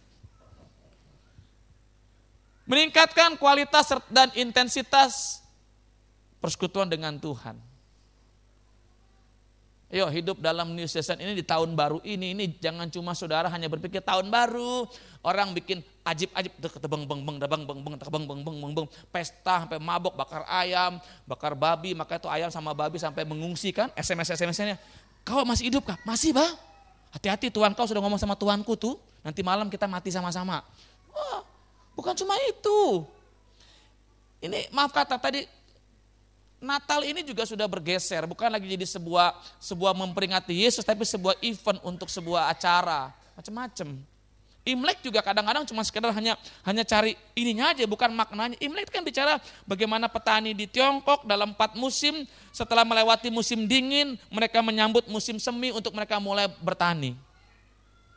[2.68, 5.40] Meningkatkan kualitas dan intensitas
[6.42, 7.67] persekutuan dengan Tuhan.
[9.88, 12.37] Ayo hidup dalam new season ini di tahun baru ini.
[12.37, 14.85] Ini jangan cuma saudara hanya berpikir tahun baru.
[15.24, 16.53] Orang bikin ajib-ajib.
[16.61, 18.87] terbang-beng beng, terbang-beng beng, terbang-beng beng beng beng.
[19.09, 21.96] Pesta sampai mabok, bakar ayam, bakar babi.
[21.96, 23.88] Maka itu ayam sama babi sampai mengungsi kan.
[23.96, 24.77] SMS-SMS-nya.
[25.24, 25.96] Kau masih hidup kah?
[26.05, 26.53] Masih bang.
[27.09, 29.01] Hati-hati Tuhan kau sudah ngomong sama Tuanku tuh.
[29.24, 30.61] Nanti malam kita mati sama-sama.
[31.16, 31.40] Wah,
[31.96, 33.09] bukan cuma itu.
[34.44, 35.48] Ini maaf kata tadi
[36.58, 39.30] Natal ini juga sudah bergeser, bukan lagi jadi sebuah
[39.62, 43.94] sebuah memperingati Yesus, tapi sebuah event untuk sebuah acara, macam-macam.
[44.66, 48.58] Imlek juga kadang-kadang cuma sekedar hanya hanya cari ininya aja, bukan maknanya.
[48.58, 54.60] Imlek kan bicara bagaimana petani di Tiongkok dalam empat musim, setelah melewati musim dingin, mereka
[54.60, 57.16] menyambut musim semi untuk mereka mulai bertani.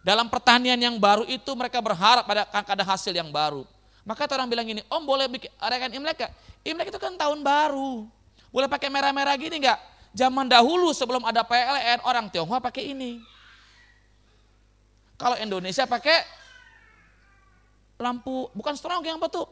[0.02, 3.64] Dalam pertanian yang baru itu mereka berharap pada ada hasil yang baru.
[4.02, 6.34] Maka orang bilang gini, om boleh bikin rayakan Imlek gak?
[6.66, 8.10] Imlek itu kan tahun baru.
[8.52, 9.80] Boleh pakai merah-merah gini enggak?
[10.12, 13.24] Zaman dahulu sebelum ada PLN orang Tionghoa pakai ini.
[15.16, 16.28] Kalau Indonesia pakai
[17.96, 19.48] lampu bukan strong yang betul.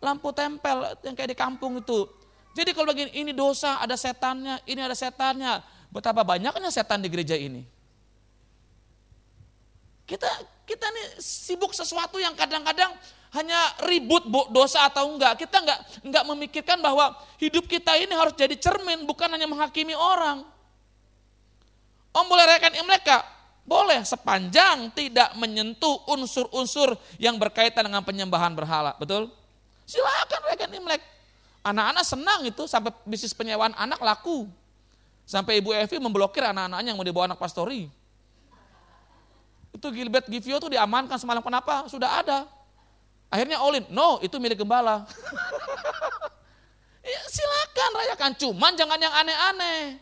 [0.00, 2.08] Lampu tempel yang kayak di kampung itu.
[2.52, 5.60] Jadi kalau begini ini dosa, ada setannya, ini ada setannya.
[5.92, 7.64] Betapa banyaknya setan di gereja ini.
[10.08, 10.28] Kita
[10.68, 12.94] kita nih sibuk sesuatu yang kadang-kadang
[13.32, 15.40] hanya ribut dosa atau enggak.
[15.40, 20.44] Kita enggak enggak memikirkan bahwa hidup kita ini harus jadi cermin, bukan hanya menghakimi orang.
[22.12, 23.24] Om boleh rayakan Imlek kak?
[23.64, 28.92] Boleh, sepanjang tidak menyentuh unsur-unsur yang berkaitan dengan penyembahan berhala.
[29.00, 29.32] Betul?
[29.88, 31.02] Silakan rayakan Imlek.
[31.62, 34.44] Anak-anak senang itu sampai bisnis penyewaan anak laku.
[35.24, 37.86] Sampai Ibu Evi memblokir anak-anaknya yang mau dibawa anak pastori.
[39.72, 41.40] Itu Gilbert Givio tuh diamankan semalam.
[41.40, 41.88] Kenapa?
[41.88, 42.44] Sudah ada.
[43.32, 45.08] Akhirnya Olin, no itu milik gembala.
[47.00, 49.96] ya, silakan rayakan, cuman jangan yang aneh-aneh.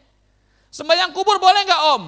[0.75, 2.03] Sembayang kubur boleh nggak om?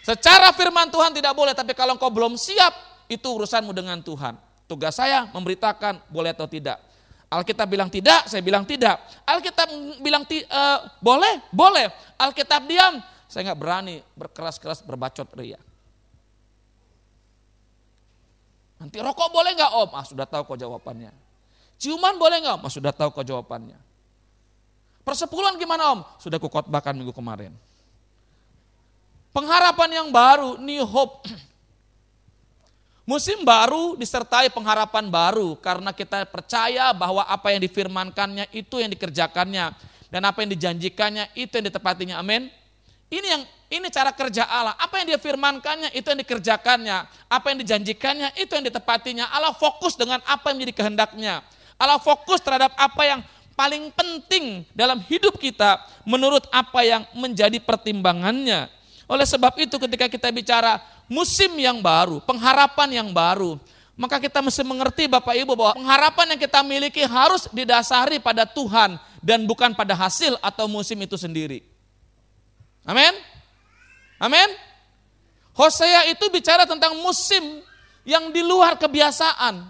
[0.00, 2.72] Secara firman Tuhan tidak boleh, tapi kalau engkau belum siap,
[3.04, 4.40] itu urusanmu dengan Tuhan.
[4.64, 6.80] Tugas saya memberitakan boleh atau tidak.
[7.28, 8.96] Alkitab bilang tidak, saya bilang tidak.
[9.28, 9.68] Alkitab
[10.00, 11.92] bilang uh, boleh, boleh.
[12.16, 12.96] Alkitab diam,
[13.28, 15.60] saya nggak berani berkeras-keras berbacot ria.
[18.82, 19.90] Nanti rokok boleh nggak om?
[19.94, 21.14] Ah sudah tahu kok jawabannya.
[21.78, 22.62] Ciuman boleh nggak om?
[22.66, 23.78] Ah sudah tahu kok jawabannya.
[25.06, 26.00] Persepuluhan gimana om?
[26.18, 27.54] Sudah kukotbahkan minggu kemarin.
[29.30, 31.30] Pengharapan yang baru, new hope.
[33.10, 39.74] Musim baru disertai pengharapan baru karena kita percaya bahwa apa yang difirmankannya itu yang dikerjakannya
[40.10, 42.18] dan apa yang dijanjikannya itu yang ditepatinya.
[42.18, 42.50] Amin.
[43.14, 43.42] Ini yang
[43.72, 44.76] ini cara kerja Allah.
[44.76, 47.08] Apa yang dia firmankannya itu yang dikerjakannya.
[47.32, 49.32] Apa yang dijanjikannya itu yang ditepatinya.
[49.32, 51.40] Allah fokus dengan apa yang menjadi kehendaknya.
[51.80, 53.20] Allah fokus terhadap apa yang
[53.56, 58.68] paling penting dalam hidup kita menurut apa yang menjadi pertimbangannya.
[59.08, 63.56] Oleh sebab itu ketika kita bicara musim yang baru, pengharapan yang baru,
[63.96, 68.96] maka kita mesti mengerti Bapak Ibu bahwa pengharapan yang kita miliki harus didasari pada Tuhan
[69.20, 71.64] dan bukan pada hasil atau musim itu sendiri.
[72.82, 73.31] Amin.
[74.22, 74.46] Amin.
[75.58, 77.42] Hosea itu bicara tentang musim
[78.06, 79.66] yang di luar kebiasaan.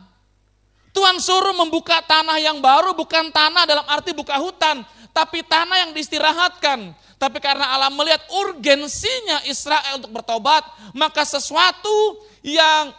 [0.92, 4.84] Tuhan suruh membuka tanah yang baru bukan tanah dalam arti buka hutan,
[5.16, 6.92] tapi tanah yang diistirahatkan.
[7.16, 10.60] Tapi karena Allah melihat urgensinya Israel untuk bertobat,
[10.92, 12.92] maka sesuatu yang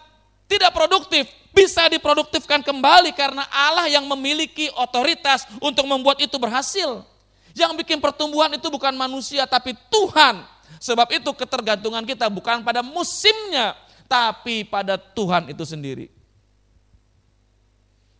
[0.49, 7.05] tidak produktif bisa diproduktifkan kembali karena Allah yang memiliki otoritas untuk membuat itu berhasil.
[7.53, 10.52] Yang bikin pertumbuhan itu bukan manusia tapi Tuhan.
[10.79, 13.75] Sebab itu ketergantungan kita bukan pada musimnya
[14.07, 16.07] tapi pada Tuhan itu sendiri.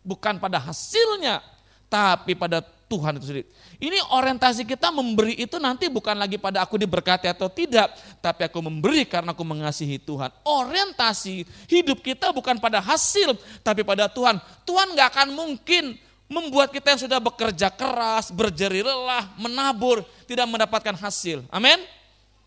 [0.04, 1.40] Bukan pada hasilnya
[1.88, 3.46] tapi pada Tuhan itu sendiri.
[3.80, 7.90] Ini orientasi kita memberi itu nanti bukan lagi pada aku diberkati atau tidak,
[8.22, 10.30] tapi aku memberi karena aku mengasihi Tuhan.
[10.46, 13.34] Orientasi hidup kita bukan pada hasil,
[13.66, 14.38] tapi pada Tuhan.
[14.62, 15.98] Tuhan gak akan mungkin
[16.30, 21.44] membuat kita yang sudah bekerja keras, berjeri lelah, menabur, tidak mendapatkan hasil.
[21.52, 21.82] Amin.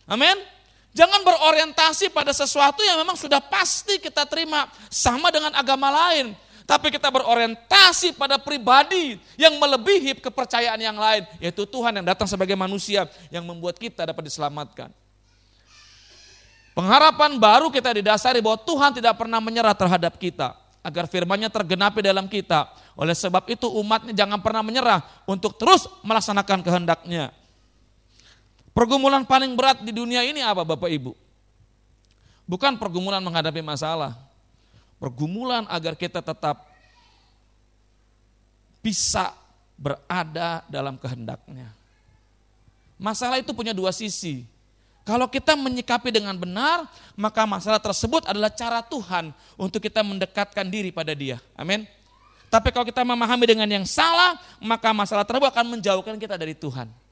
[0.07, 0.39] Amin.
[0.95, 6.33] Jangan berorientasi pada sesuatu yang memang sudah pasti kita terima sama dengan agama lain.
[6.67, 11.23] Tapi kita berorientasi pada pribadi yang melebihi kepercayaan yang lain.
[11.39, 14.89] Yaitu Tuhan yang datang sebagai manusia yang membuat kita dapat diselamatkan.
[16.75, 22.27] Pengharapan baru kita didasari bahwa Tuhan tidak pernah menyerah terhadap kita agar firman-Nya tergenapi dalam
[22.27, 22.69] kita.
[22.97, 27.31] Oleh sebab itu umatnya jangan pernah menyerah untuk terus melaksanakan kehendaknya.
[28.77, 31.17] Pergumulan paling berat di dunia ini apa Bapak Ibu?
[32.45, 34.13] Bukan pergumulan menghadapi masalah.
[35.01, 36.61] Pergumulan agar kita tetap
[38.85, 39.33] bisa
[39.73, 41.73] berada dalam kehendaknya.
[43.01, 44.45] Masalah itu punya dua sisi.
[45.01, 46.85] Kalau kita menyikapi dengan benar,
[47.17, 51.41] maka masalah tersebut adalah cara Tuhan untuk kita mendekatkan diri pada Dia.
[51.57, 51.89] Amin.
[52.53, 57.06] Tapi kalau kita memahami dengan yang salah, maka masalah tersebut akan menjauhkan kita dari Tuhan.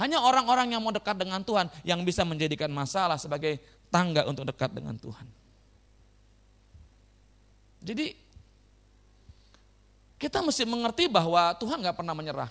[0.00, 3.60] Hanya orang-orang yang mau dekat dengan Tuhan yang bisa menjadikan masalah sebagai
[3.92, 5.26] tangga untuk dekat dengan Tuhan.
[7.82, 8.14] Jadi
[10.16, 12.50] kita mesti mengerti bahwa Tuhan nggak pernah menyerah.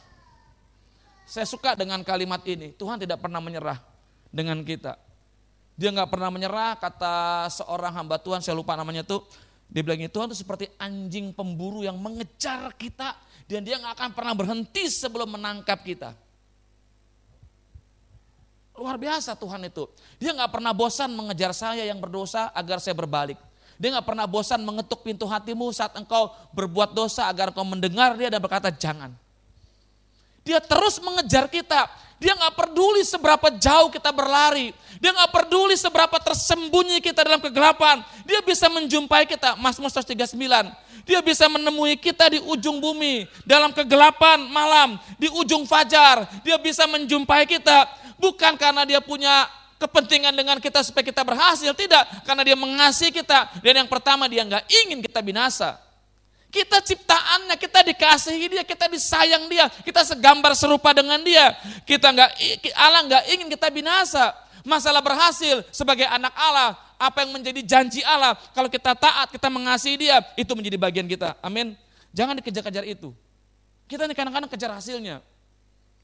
[1.23, 3.79] Saya suka dengan kalimat ini, Tuhan tidak pernah menyerah
[4.27, 4.99] dengan kita.
[5.79, 9.23] Dia nggak pernah menyerah, kata seorang hamba Tuhan, saya lupa namanya tuh,
[9.71, 13.15] dia bilang Tuhan itu seperti anjing pemburu yang mengejar kita
[13.47, 16.11] dan dia nggak akan pernah berhenti sebelum menangkap kita.
[18.81, 19.85] Luar biasa Tuhan itu.
[20.17, 23.37] Dia nggak pernah bosan mengejar saya yang berdosa agar saya berbalik.
[23.77, 28.33] Dia nggak pernah bosan mengetuk pintu hatimu saat engkau berbuat dosa agar engkau mendengar dia
[28.33, 29.13] dan berkata jangan.
[30.41, 31.85] Dia terus mengejar kita.
[32.17, 34.73] Dia nggak peduli seberapa jauh kita berlari.
[34.97, 38.01] Dia nggak peduli seberapa tersembunyi kita dalam kegelapan.
[38.25, 39.57] Dia bisa menjumpai kita.
[39.61, 40.33] Mazmur 139.
[41.05, 43.25] Dia bisa menemui kita di ujung bumi.
[43.45, 44.97] Dalam kegelapan malam.
[45.17, 46.25] Di ujung fajar.
[46.45, 48.01] Dia bisa menjumpai kita.
[48.21, 49.49] Bukan karena dia punya
[49.81, 51.73] kepentingan dengan kita supaya kita berhasil.
[51.73, 53.49] Tidak, karena dia mengasihi kita.
[53.65, 55.81] Dan yang pertama dia nggak ingin kita binasa.
[56.51, 61.55] Kita ciptaannya, kita dikasihi dia, kita disayang dia, kita segambar serupa dengan dia.
[61.87, 62.29] Kita nggak
[62.75, 64.35] Allah nggak ingin kita binasa.
[64.61, 70.05] Masalah berhasil sebagai anak Allah, apa yang menjadi janji Allah, kalau kita taat, kita mengasihi
[70.05, 71.33] dia, itu menjadi bagian kita.
[71.41, 71.73] Amin.
[72.13, 73.09] Jangan dikejar-kejar itu.
[73.89, 75.23] Kita nih kadang-kadang kejar hasilnya.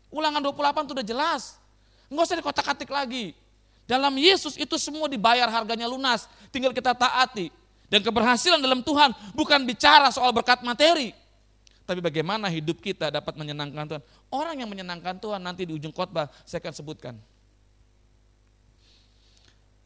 [0.10, 1.60] Ulangan 28 itu udah jelas.
[2.08, 3.36] Nggak usah dikotak-katik lagi.
[3.88, 6.28] Dalam Yesus itu semua dibayar harganya lunas.
[6.52, 7.52] Tinggal kita taati.
[7.88, 11.15] Dan keberhasilan dalam Tuhan bukan bicara soal berkat materi.
[11.88, 14.04] Tapi bagaimana hidup kita dapat menyenangkan Tuhan.
[14.28, 17.15] Orang yang menyenangkan Tuhan nanti di ujung khotbah saya akan sebutkan.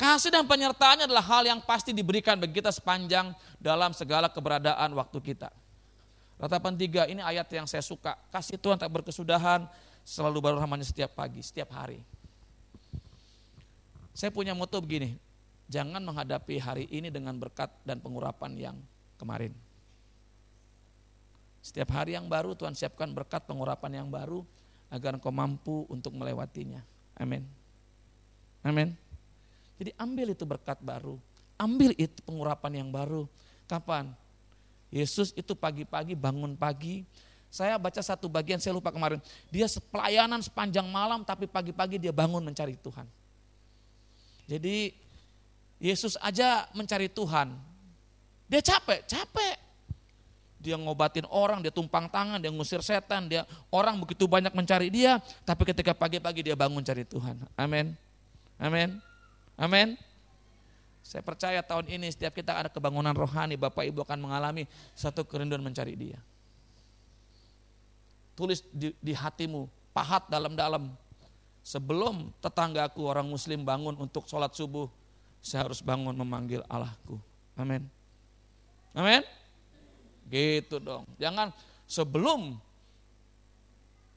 [0.01, 5.21] Kasih dan penyertaannya adalah hal yang pasti diberikan bagi kita sepanjang dalam segala keberadaan waktu
[5.21, 5.53] kita.
[6.41, 8.17] Ratapan tiga ini ayat yang saya suka.
[8.33, 9.69] Kasih Tuhan tak berkesudahan,
[10.05, 12.01] selalu baru rahmannya setiap pagi, setiap hari.
[14.11, 15.15] Saya punya moto begini,
[15.71, 18.77] jangan menghadapi hari ini dengan berkat dan pengurapan yang
[19.15, 19.55] kemarin.
[21.61, 24.41] Setiap hari yang baru Tuhan siapkan berkat pengurapan yang baru
[24.89, 26.81] agar engkau mampu untuk melewatinya.
[27.15, 27.45] Amin.
[28.65, 28.97] Amin.
[29.77, 31.17] Jadi ambil itu berkat baru,
[31.57, 33.25] ambil itu pengurapan yang baru.
[33.65, 34.13] Kapan?
[34.91, 37.07] Yesus itu pagi-pagi bangun pagi,
[37.51, 39.19] saya baca satu bagian, saya lupa kemarin.
[39.51, 43.03] Dia pelayanan sepanjang malam, tapi pagi-pagi dia bangun mencari Tuhan.
[44.47, 44.95] Jadi
[45.83, 47.51] Yesus aja mencari Tuhan.
[48.47, 49.59] Dia capek, capek.
[50.63, 55.17] Dia ngobatin orang, dia tumpang tangan, dia ngusir setan, dia orang begitu banyak mencari dia,
[55.43, 57.35] tapi ketika pagi-pagi dia bangun cari Tuhan.
[57.59, 57.97] Amin.
[58.61, 59.01] Amin.
[59.59, 59.99] Amin.
[61.01, 65.65] Saya percaya tahun ini setiap kita ada kebangunan rohani, Bapak Ibu akan mengalami satu kerinduan
[65.65, 66.21] mencari dia.
[68.41, 70.89] Tulis di, di hatimu, pahat dalam-dalam,
[71.61, 74.89] Sebelum tetanggaku orang muslim bangun untuk sholat subuh,
[75.45, 77.21] saya harus bangun memanggil Allahku.
[77.53, 77.85] Amin.
[78.97, 79.21] Amin.
[80.25, 81.05] Gitu dong.
[81.21, 81.53] Jangan
[81.85, 82.57] sebelum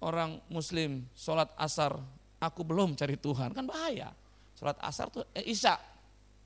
[0.00, 2.00] orang muslim sholat asar,
[2.40, 3.52] aku belum cari Tuhan.
[3.52, 4.16] Kan bahaya.
[4.56, 5.76] Sholat asar tuh eh, isya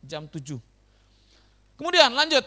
[0.03, 0.59] jam 7.
[1.79, 2.43] Kemudian lanjut.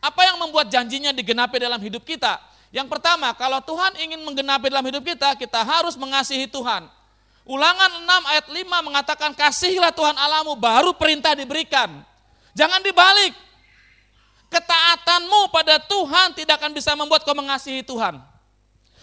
[0.00, 2.36] Apa yang membuat janjinya digenapi dalam hidup kita?
[2.70, 6.86] Yang pertama, kalau Tuhan ingin menggenapi dalam hidup kita, kita harus mengasihi Tuhan.
[7.42, 11.90] Ulangan 6 ayat 5 mengatakan kasihilah Tuhan Allahmu baru perintah diberikan.
[12.54, 13.34] Jangan dibalik.
[14.50, 18.22] Ketaatanmu pada Tuhan tidak akan bisa membuat kau mengasihi Tuhan.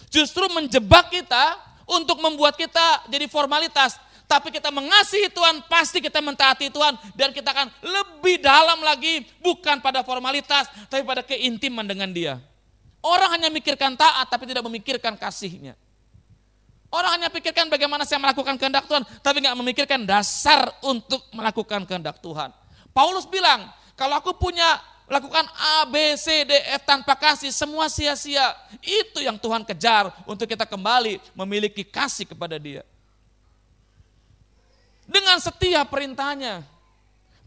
[0.08, 4.00] Justru menjebak kita untuk membuat kita jadi formalitas.
[4.28, 6.96] Tapi kita mengasihi Tuhan, pasti kita mentaati Tuhan.
[7.16, 12.36] Dan kita akan lebih dalam lagi, bukan pada formalitas, tapi pada keintiman dengan dia.
[12.98, 15.78] Orang hanya mikirkan taat tapi tidak memikirkan kasihnya.
[16.88, 22.16] Orang hanya pikirkan bagaimana saya melakukan kehendak Tuhan, tapi nggak memikirkan dasar untuk melakukan kehendak
[22.24, 22.48] Tuhan.
[22.96, 28.56] Paulus bilang, kalau aku punya lakukan A, B, C, D, F tanpa kasih, semua sia-sia.
[28.80, 32.80] Itu yang Tuhan kejar untuk kita kembali memiliki kasih kepada dia.
[35.04, 36.64] Dengan setiap perintahnya.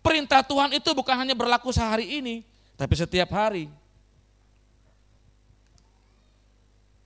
[0.01, 2.41] Perintah Tuhan itu bukan hanya berlaku sehari ini,
[2.73, 3.69] tapi setiap hari.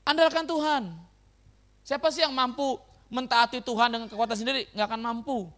[0.05, 0.93] Andalkan Tuhan.
[1.81, 2.77] Siapa sih yang mampu
[3.09, 4.69] mentaati Tuhan dengan kekuatan sendiri?
[4.73, 5.49] Nggak akan mampu.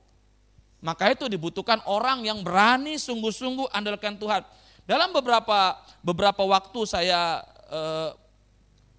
[0.79, 4.45] Maka itu dibutuhkan orang yang berani sungguh-sungguh andalkan Tuhan.
[4.87, 8.11] Dalam beberapa beberapa waktu saya eh,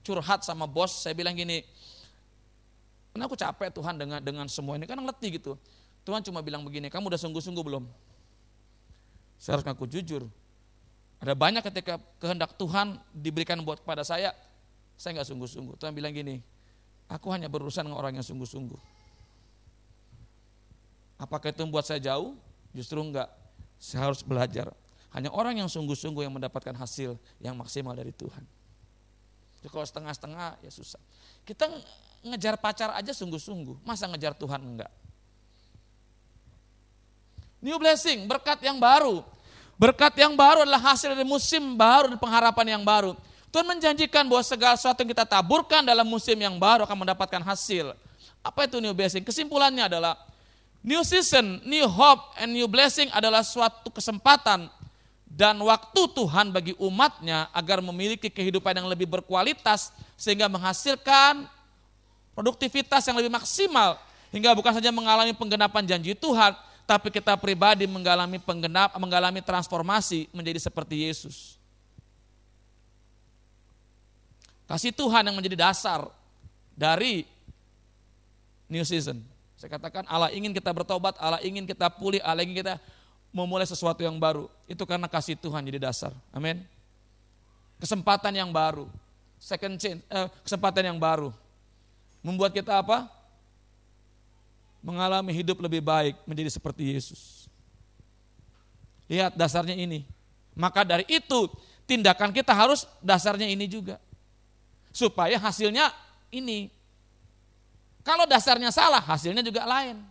[0.04, 1.64] curhat sama bos, saya bilang gini,
[3.12, 5.56] karena aku capek Tuhan dengan dengan semua ini, kan letih gitu.
[6.04, 7.84] Tuhan cuma bilang begini, kamu udah sungguh-sungguh belum?
[9.36, 10.24] Saya harus ngaku jujur.
[11.20, 14.32] Ada banyak ketika kehendak Tuhan diberikan buat kepada saya,
[14.98, 15.78] saya nggak sungguh-sungguh.
[15.78, 16.42] Tuhan bilang gini,
[17.06, 18.98] aku hanya berurusan dengan orang yang sungguh-sungguh.
[21.22, 22.34] Apakah itu membuat saya jauh?
[22.74, 23.30] Justru enggak.
[23.78, 24.74] Saya harus belajar.
[25.14, 28.42] Hanya orang yang sungguh-sungguh yang mendapatkan hasil yang maksimal dari Tuhan.
[29.58, 31.02] Jadi kalau setengah-setengah ya susah.
[31.46, 31.66] Kita
[32.22, 34.90] ngejar pacar aja sungguh-sungguh, masa ngejar Tuhan enggak?
[37.58, 39.22] New blessing, berkat yang baru.
[39.78, 43.14] Berkat yang baru adalah hasil dari musim baru dan pengharapan yang baru.
[43.48, 47.96] Tuhan menjanjikan bahwa segala sesuatu yang kita taburkan dalam musim yang baru akan mendapatkan hasil.
[48.44, 49.24] Apa itu new blessing?
[49.24, 50.20] Kesimpulannya adalah
[50.84, 54.68] new season, new hope, and new blessing adalah suatu kesempatan
[55.28, 61.44] dan waktu Tuhan bagi umatnya agar memiliki kehidupan yang lebih berkualitas sehingga menghasilkan
[62.32, 64.00] produktivitas yang lebih maksimal
[64.32, 66.56] hingga bukan saja mengalami penggenapan janji Tuhan,
[66.88, 71.57] tapi kita pribadi mengalami penggenap, mengalami transformasi menjadi seperti Yesus.
[74.68, 76.04] Kasih Tuhan yang menjadi dasar
[76.76, 77.24] dari
[78.68, 79.24] new season.
[79.56, 82.76] Saya katakan Allah ingin kita bertobat, Allah ingin kita pulih, Allah ingin kita
[83.32, 84.46] memulai sesuatu yang baru.
[84.68, 86.12] Itu karena kasih Tuhan jadi dasar.
[86.30, 86.62] Amin.
[87.80, 88.86] Kesempatan yang baru.
[89.40, 91.32] Second chance, eh, kesempatan yang baru.
[92.20, 93.08] Membuat kita apa?
[94.78, 97.50] mengalami hidup lebih baik menjadi seperti Yesus.
[99.10, 100.06] Lihat dasarnya ini.
[100.54, 101.50] Maka dari itu
[101.88, 103.98] tindakan kita harus dasarnya ini juga.
[104.98, 105.94] Supaya hasilnya
[106.34, 106.74] ini.
[108.02, 110.02] Kalau dasarnya salah, hasilnya juga lain.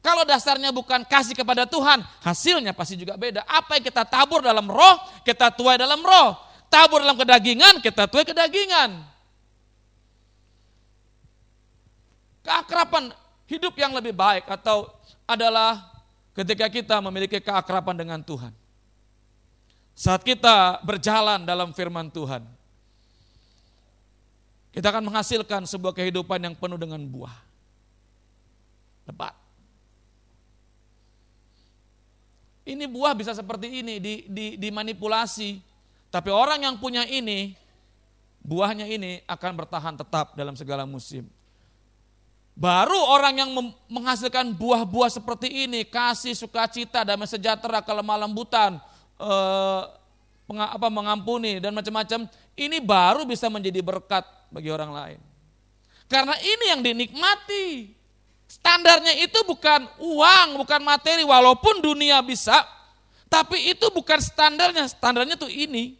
[0.00, 3.44] Kalau dasarnya bukan kasih kepada Tuhan, hasilnya pasti juga beda.
[3.44, 6.32] Apa yang kita tabur dalam roh, kita tuai dalam roh.
[6.72, 9.04] Tabur dalam kedagingan, kita tuai kedagingan.
[12.40, 13.12] Keakrapan
[13.50, 14.88] hidup yang lebih baik atau
[15.28, 15.92] adalah
[16.32, 18.54] ketika kita memiliki keakraban dengan Tuhan.
[19.92, 22.55] Saat kita berjalan dalam firman Tuhan,
[24.76, 27.32] kita akan menghasilkan sebuah kehidupan yang penuh dengan buah.
[29.08, 29.32] Lebat.
[32.68, 35.64] Ini buah bisa seperti ini, di, di, dimanipulasi.
[36.12, 37.56] Tapi orang yang punya ini,
[38.44, 41.24] buahnya ini akan bertahan tetap dalam segala musim.
[42.52, 43.50] Baru orang yang
[43.88, 48.76] menghasilkan buah-buah seperti ini, kasih, sukacita, damai sejahtera, kelemah lembutan,
[49.24, 49.82] eh,
[50.52, 52.28] apa, mengampuni dan macam-macam,
[52.60, 55.20] ini baru bisa menjadi berkat bagi orang lain.
[56.06, 57.94] Karena ini yang dinikmati.
[58.46, 62.62] Standarnya itu bukan uang, bukan materi, walaupun dunia bisa,
[63.26, 65.98] tapi itu bukan standarnya, standarnya tuh ini.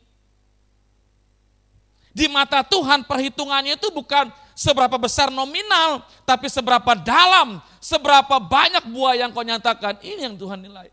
[2.16, 9.20] Di mata Tuhan perhitungannya itu bukan seberapa besar nominal, tapi seberapa dalam, seberapa banyak buah
[9.20, 10.01] yang kau nyatakan.
[10.01, 10.88] Ini yang Tuhan nilai.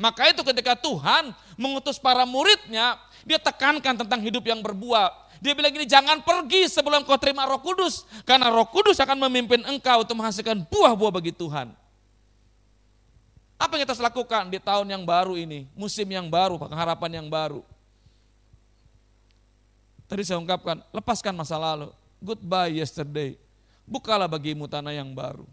[0.00, 2.96] Maka itu ketika Tuhan mengutus para muridnya,
[3.28, 5.12] dia tekankan tentang hidup yang berbuah.
[5.40, 8.04] Dia bilang gini, jangan pergi sebelum kau terima roh kudus.
[8.28, 11.72] Karena roh kudus akan memimpin engkau untuk menghasilkan buah-buah bagi Tuhan.
[13.56, 17.28] Apa yang kita harus lakukan di tahun yang baru ini, musim yang baru, pengharapan yang
[17.28, 17.64] baru.
[20.08, 21.92] Tadi saya ungkapkan, lepaskan masa lalu.
[22.20, 23.36] Goodbye yesterday.
[23.88, 25.48] Bukalah bagimu tanah yang baru.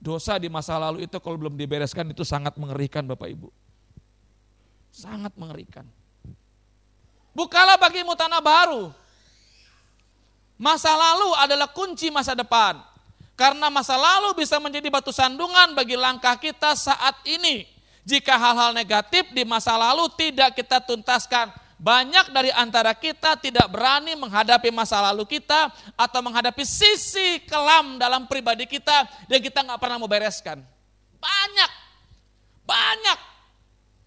[0.00, 3.48] Dosa di masa lalu itu kalau belum dibereskan itu sangat mengerikan Bapak Ibu.
[4.94, 5.82] Sangat mengerikan.
[7.34, 8.94] Bukalah bagimu tanah baru.
[10.54, 12.78] Masa lalu adalah kunci masa depan.
[13.34, 17.66] Karena masa lalu bisa menjadi batu sandungan bagi langkah kita saat ini.
[18.06, 24.14] Jika hal-hal negatif di masa lalu tidak kita tuntaskan, banyak dari antara kita tidak berani
[24.14, 29.98] menghadapi masa lalu kita atau menghadapi sisi kelam dalam pribadi kita dan kita nggak pernah
[29.98, 30.62] mau bereskan.
[31.18, 31.70] Banyak,
[32.62, 33.33] banyak.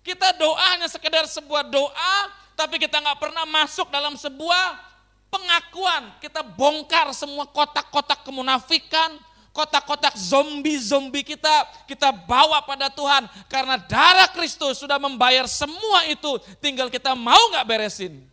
[0.08, 2.16] Kita doanya sekedar sebuah doa,
[2.56, 4.80] tapi kita nggak pernah masuk dalam sebuah
[5.28, 6.16] pengakuan.
[6.24, 9.20] Kita bongkar semua kotak-kotak kemunafikan,
[9.52, 13.28] kotak-kotak zombie-zombie kita, kita bawa pada Tuhan.
[13.52, 18.24] Karena darah Kristus sudah membayar semua itu, tinggal kita mau nggak beresin.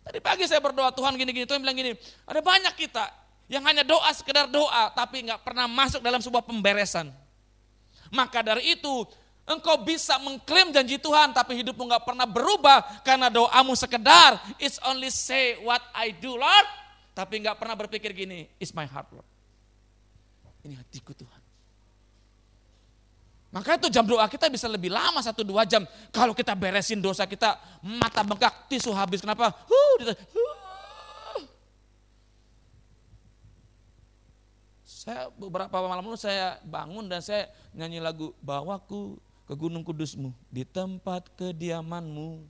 [0.00, 1.92] Tadi pagi saya berdoa, Tuhan gini-gini, Tuhan bilang gini,
[2.24, 3.04] ada banyak kita
[3.52, 7.12] yang hanya doa sekedar doa, tapi nggak pernah masuk dalam sebuah pemberesan.
[8.08, 9.04] Maka dari itu,
[9.52, 15.12] engkau bisa mengklaim janji Tuhan, tapi hidupmu nggak pernah berubah karena doamu sekedar, it's only
[15.12, 16.66] say what I do Lord,
[17.12, 19.28] tapi nggak pernah berpikir gini, it's my heart Lord.
[20.62, 21.42] Ini hatiku Tuhan.
[23.52, 25.84] Maka itu jam doa kita bisa lebih lama satu dua jam.
[26.08, 29.20] Kalau kita beresin dosa kita, mata bengkak, tisu habis.
[29.20, 29.52] Kenapa?
[29.68, 30.62] Huh, huh.
[34.88, 39.18] Saya beberapa malam lalu saya bangun dan saya nyanyi lagu Bawaku
[39.52, 42.40] ke gunung kudusmu di tempat kediamanmu.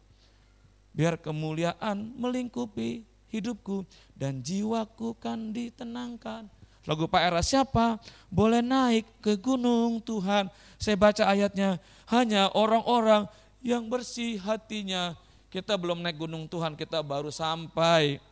[0.94, 3.82] Biar kemuliaan melingkupi hidupku
[4.14, 6.46] dan jiwaku kan ditenangkan.
[6.86, 7.98] Lagu Pak Era siapa?
[8.30, 10.46] Boleh naik ke gunung Tuhan.
[10.78, 13.26] Saya baca ayatnya, hanya orang-orang
[13.66, 15.18] yang bersih hatinya.
[15.50, 18.22] Kita belum naik gunung Tuhan, kita baru sampai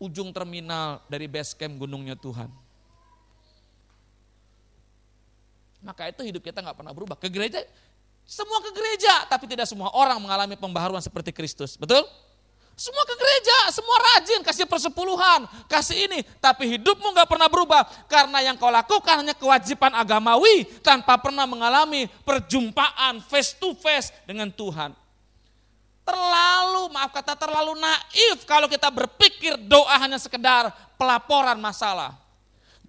[0.00, 2.48] ujung terminal dari base camp gunungnya Tuhan.
[5.80, 7.16] Maka itu hidup kita nggak pernah berubah.
[7.16, 7.64] Ke gereja,
[8.28, 11.74] semua ke gereja, tapi tidak semua orang mengalami pembaharuan seperti Kristus.
[11.74, 12.04] Betul?
[12.80, 16.24] Semua ke gereja, semua rajin, kasih persepuluhan, kasih ini.
[16.40, 17.84] Tapi hidupmu gak pernah berubah.
[18.08, 24.48] Karena yang kau lakukan hanya kewajiban agamawi tanpa pernah mengalami perjumpaan face to face dengan
[24.48, 24.96] Tuhan.
[26.08, 32.16] Terlalu, maaf kata terlalu naif kalau kita berpikir doa hanya sekedar pelaporan masalah.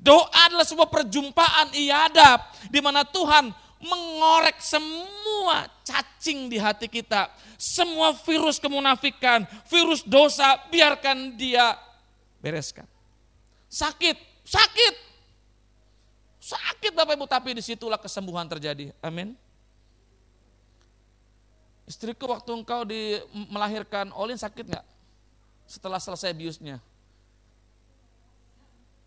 [0.02, 2.42] Doa adalah sebuah perjumpaan iadab
[2.74, 7.30] di mana Tuhan mengorek semua cacing di hati kita.
[7.54, 11.78] Semua virus kemunafikan, virus dosa, biarkan dia
[12.42, 12.90] bereskan.
[13.70, 14.96] Sakit, sakit.
[16.42, 18.90] Sakit Bapak Ibu, tapi di situlah kesembuhan terjadi.
[19.06, 19.38] Amin.
[21.86, 23.22] Istriku waktu engkau di
[23.54, 24.86] melahirkan Olin sakit nggak?
[25.70, 26.82] Setelah selesai biusnya.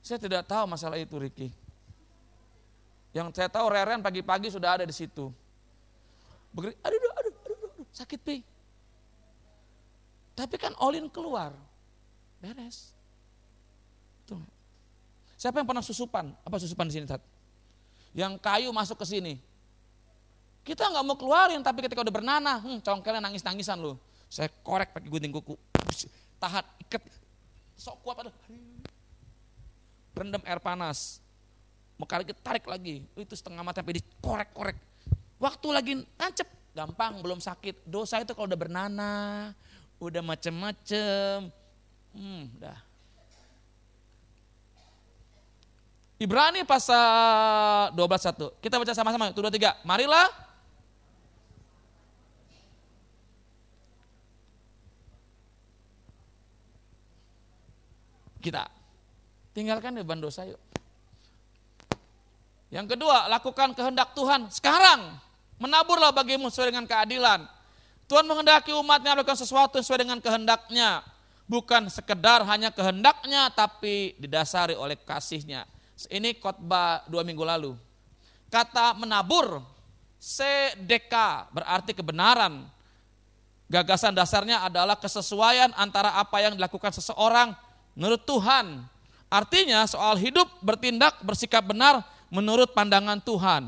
[0.05, 1.49] Saya tidak tahu masalah itu Ricky.
[3.17, 5.33] Yang saya tahu Reren pagi-pagi sudah ada di situ.
[6.53, 8.45] Begeri, aduh, aduh, aduh, aduh, aduh, sakit pi.
[10.37, 11.57] Tapi kan Olin keluar,
[12.37, 12.93] beres.
[14.29, 14.45] Tuh.
[15.41, 16.37] Siapa yang pernah susupan?
[16.45, 17.25] Apa susupan di sini saat?
[18.13, 19.41] Yang kayu masuk ke sini.
[20.69, 23.97] Kita nggak mau keluarin, tapi ketika udah bernanah, hmm, congkelnya nangis-nangisan loh.
[24.29, 25.57] Saya korek pakai gunting kuku,
[26.37, 27.09] tahan, ikat,
[27.79, 28.35] sok kuat, aduh.
[30.15, 31.19] Rendam air panas,
[31.99, 34.79] mau kali tarik lagi, itu setengah mati sampai dikorek-korek.
[35.43, 37.85] Waktu lagi nancep, gampang, belum sakit.
[37.85, 39.53] Dosa itu kalau udah bernanah,
[39.99, 41.51] udah macem-macem,
[42.15, 42.79] hmm, udah.
[46.15, 48.63] Ibrani pasal 12.1.
[48.63, 49.75] Kita baca sama-sama, itu dua tiga.
[49.83, 50.31] Marilah.
[58.39, 58.84] Kita
[59.55, 60.61] tinggalkan beban dosa yuk.
[62.75, 65.15] Yang kedua, lakukan kehendak Tuhan sekarang.
[65.63, 67.47] Menaburlah bagimu sesuai dengan keadilan.
[68.11, 71.07] Tuhan menghendaki umatnya melakukan sesuatu sesuai dengan kehendaknya.
[71.47, 75.71] Bukan sekedar hanya kehendaknya, tapi didasari oleh kasihnya.
[76.11, 77.79] Ini khotbah dua minggu lalu.
[78.51, 79.63] Kata menabur,
[80.19, 81.15] CDK
[81.55, 82.67] berarti kebenaran.
[83.71, 87.55] Gagasan dasarnya adalah kesesuaian antara apa yang dilakukan seseorang
[87.95, 88.83] menurut Tuhan.
[89.35, 93.67] Artinya soal hidup, bertindak, bersikap benar menurut pandangan Tuhan.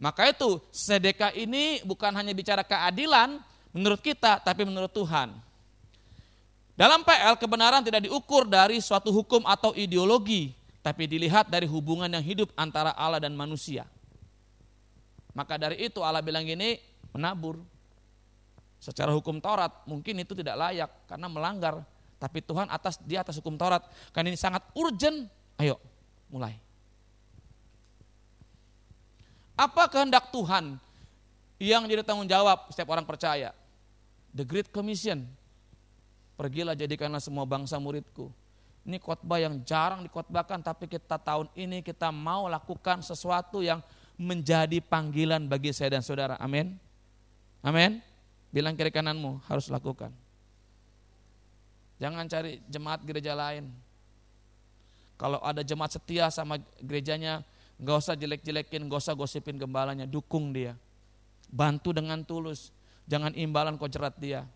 [0.00, 3.36] Maka itu sedekah ini bukan hanya bicara keadilan
[3.76, 5.28] menurut kita, tapi menurut Tuhan.
[6.72, 12.24] Dalam PL kebenaran tidak diukur dari suatu hukum atau ideologi, tapi dilihat dari hubungan yang
[12.24, 13.84] hidup antara Allah dan manusia.
[15.36, 16.80] Maka dari itu Allah bilang gini,
[17.12, 17.60] menabur.
[18.80, 21.84] Secara hukum Taurat mungkin itu tidak layak karena melanggar.
[22.22, 23.82] Tapi Tuhan atas di atas hukum Taurat.
[24.14, 25.26] Karena ini sangat urgent.
[25.58, 25.82] Ayo
[26.30, 26.54] mulai.
[29.58, 30.78] Apa kehendak Tuhan
[31.58, 33.50] yang jadi tanggung jawab setiap orang percaya?
[34.30, 35.26] The Great Commission.
[36.38, 38.30] Pergilah jadikanlah semua bangsa muridku.
[38.82, 43.78] Ini khotbah yang jarang dikhotbahkan tapi kita tahun ini kita mau lakukan sesuatu yang
[44.18, 46.38] menjadi panggilan bagi saya dan saudara.
[46.38, 46.78] Amin.
[47.62, 48.02] Amin.
[48.50, 50.10] Bilang kiri kananmu harus lakukan.
[52.02, 53.70] Jangan cari jemaat gereja lain.
[55.14, 57.46] Kalau ada jemaat setia sama gerejanya,
[57.82, 60.78] Gak usah jelek-jelekin, gak usah gosipin gembalanya, dukung dia.
[61.50, 62.70] Bantu dengan tulus,
[63.10, 64.46] jangan imbalan kau jerat dia.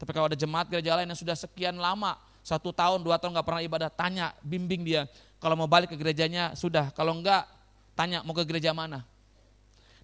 [0.00, 3.46] Tapi kalau ada jemaat gereja lain yang sudah sekian lama, satu tahun, dua tahun gak
[3.46, 5.04] pernah ibadah, tanya, bimbing dia.
[5.36, 6.88] Kalau mau balik ke gerejanya, sudah.
[6.96, 7.44] Kalau enggak,
[7.92, 9.04] tanya mau ke gereja mana.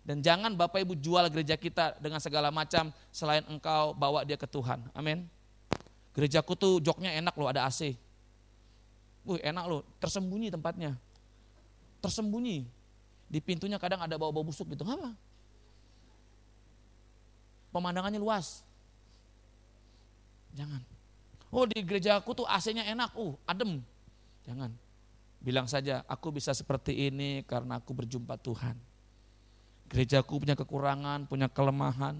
[0.04, 4.48] Dan jangan Bapak Ibu jual gereja kita dengan segala macam selain engkau bawa dia ke
[4.48, 4.80] Tuhan.
[4.92, 5.24] Amin.
[6.18, 7.94] Gerejaku tuh joknya enak loh, ada AC.
[9.22, 10.98] Wih enak loh, tersembunyi tempatnya
[12.00, 12.66] tersembunyi.
[13.28, 14.86] Di pintunya kadang ada bau-bau busuk gitu.
[14.88, 15.12] Apa?
[17.68, 18.64] Pemandangannya luas.
[20.56, 20.80] Jangan.
[21.52, 23.84] Oh di gerejaku tuh AC-nya enak, uh adem.
[24.48, 24.72] Jangan.
[25.38, 28.74] Bilang saja, aku bisa seperti ini karena aku berjumpa Tuhan.
[29.92, 32.16] Gerejaku punya kekurangan, punya kelemahan.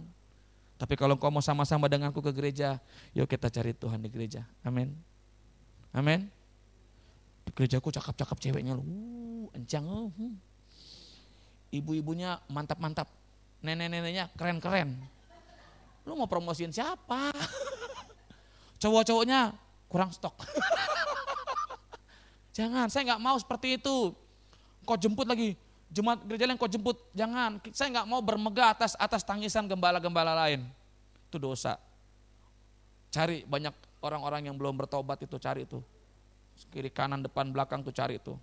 [0.79, 2.79] Tapi kalau kau mau sama-sama denganku ke gereja,
[3.11, 4.47] yuk kita cari Tuhan di gereja.
[4.63, 4.95] Amin.
[5.91, 6.31] Amin.
[7.43, 9.85] Di gerejaku cakap-cakap ceweknya, uh, encang.
[10.15, 10.35] Uh.
[11.75, 13.11] Ibu-ibunya mantap-mantap.
[13.59, 14.95] Nenek-neneknya keren-keren.
[16.07, 17.35] Lu mau promosiin siapa?
[18.81, 19.51] Cowok-cowoknya
[19.91, 20.47] kurang stok.
[22.57, 24.15] Jangan, saya nggak mau seperti itu.
[24.87, 25.59] Kau jemput lagi,
[25.89, 27.61] jemaat gereja yang kau jemput, jangan.
[27.73, 30.65] Saya nggak mau bermegah atas atas tangisan gembala-gembala lain.
[31.29, 31.81] Itu dosa.
[33.09, 33.73] Cari banyak
[34.05, 35.81] orang-orang yang belum bertobat itu cari itu.
[36.69, 38.35] Kiri kanan depan belakang tuh cari itu.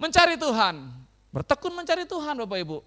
[0.00, 0.88] Mencari Tuhan,
[1.28, 2.78] bertekun mencari Tuhan Bapak Ibu.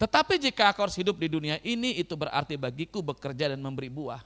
[0.00, 4.24] Tetapi jika aku harus hidup di dunia ini, itu berarti bagiku bekerja dan memberi buah.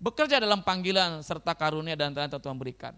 [0.00, 2.96] Bekerja dalam panggilan serta karunia dan talenta Tuhan berikan.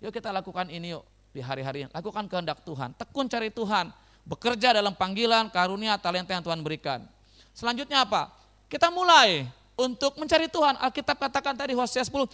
[0.00, 1.90] Yuk kita lakukan ini yuk di hari-hari ini.
[1.92, 3.92] Lakukan kehendak Tuhan, tekun cari Tuhan.
[4.26, 7.06] Bekerja dalam panggilan, karunia, talenta yang Tuhan berikan.
[7.54, 8.34] Selanjutnya apa?
[8.66, 9.46] Kita mulai
[9.78, 10.74] untuk mencari Tuhan.
[10.82, 12.26] Alkitab katakan tadi Hosea 10,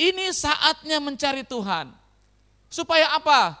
[0.00, 1.92] ini saatnya mencari Tuhan.
[2.72, 3.58] Supaya apa?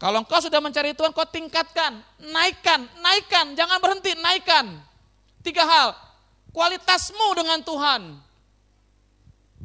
[0.00, 4.74] Kalau engkau sudah mencari Tuhan, kau tingkatkan, naikkan, naikkan, jangan berhenti, naikkan.
[5.44, 5.94] Tiga hal,
[6.50, 8.00] kualitasmu dengan Tuhan,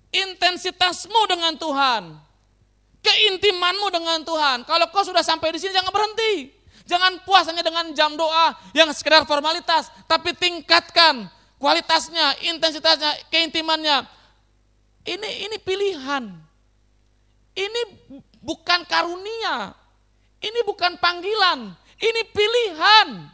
[0.10, 2.18] intensitasmu dengan Tuhan,
[3.02, 4.66] keintimanmu dengan Tuhan.
[4.66, 6.54] Kalau kau sudah sampai di sini, jangan berhenti.
[6.90, 11.30] Jangan puas hanya dengan jam doa yang sekedar formalitas, tapi tingkatkan
[11.62, 14.10] kualitasnya, intensitasnya, keintimannya.
[15.06, 16.34] Ini ini pilihan.
[17.54, 17.82] Ini
[18.42, 19.76] bukan karunia,
[20.40, 23.28] ini bukan panggilan, ini pilihan.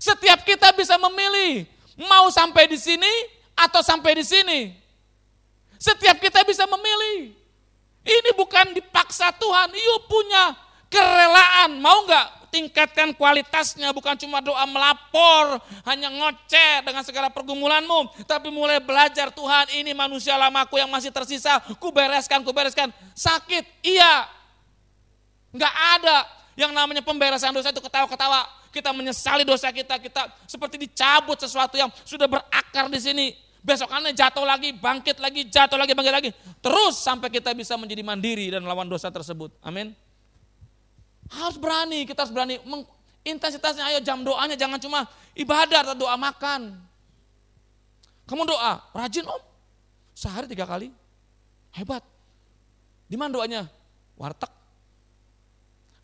[0.00, 1.68] Setiap kita bisa memilih
[2.08, 3.10] mau sampai di sini
[3.52, 4.79] atau sampai di sini.
[5.80, 7.32] Setiap kita bisa memilih.
[8.04, 10.52] Ini bukan dipaksa Tuhan, yuk punya
[10.92, 11.80] kerelaan.
[11.80, 15.56] Mau nggak tingkatkan kualitasnya, bukan cuma doa melapor,
[15.88, 21.62] hanya ngoceh dengan segala pergumulanmu, tapi mulai belajar Tuhan ini manusia lamaku yang masih tersisa,
[21.78, 22.90] ku bereskan, ku bereskan.
[23.14, 24.26] Sakit, iya,
[25.50, 26.18] Enggak ada
[26.54, 28.46] yang namanya pemberesan dosa itu ketawa-ketawa.
[28.70, 33.26] Kita menyesali dosa kita, kita seperti dicabut sesuatu yang sudah berakar di sini.
[33.60, 36.30] Besokannya jatuh lagi, bangkit lagi, jatuh lagi, bangkit lagi.
[36.64, 39.52] Terus sampai kita bisa menjadi mandiri dan melawan dosa tersebut.
[39.60, 39.92] Amin.
[41.28, 42.56] Harus berani, kita harus berani.
[43.20, 45.04] Intensitasnya ayo jam doanya jangan cuma
[45.36, 46.72] ibadah atau doa makan.
[48.24, 49.42] Kamu doa, rajin om.
[50.16, 50.88] Sehari tiga kali.
[51.76, 52.00] Hebat.
[53.06, 53.68] Di mana doanya?
[54.16, 54.50] Warteg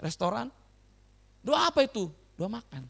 [0.01, 0.53] restoran.
[1.41, 2.11] Doa apa itu?
[2.37, 2.83] Doa makan.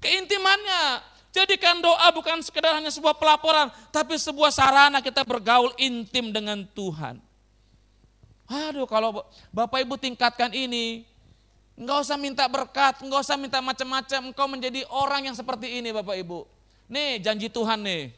[0.00, 6.64] Keintimannya, jadikan doa bukan sekedar hanya sebuah pelaporan, tapi sebuah sarana kita bergaul intim dengan
[6.72, 7.20] Tuhan.
[8.50, 9.22] Aduh kalau
[9.54, 11.06] Bapak Ibu tingkatkan ini,
[11.80, 16.12] Enggak usah minta berkat, enggak usah minta macam-macam, engkau menjadi orang yang seperti ini Bapak
[16.12, 16.44] Ibu.
[16.92, 18.12] Nih janji Tuhan nih,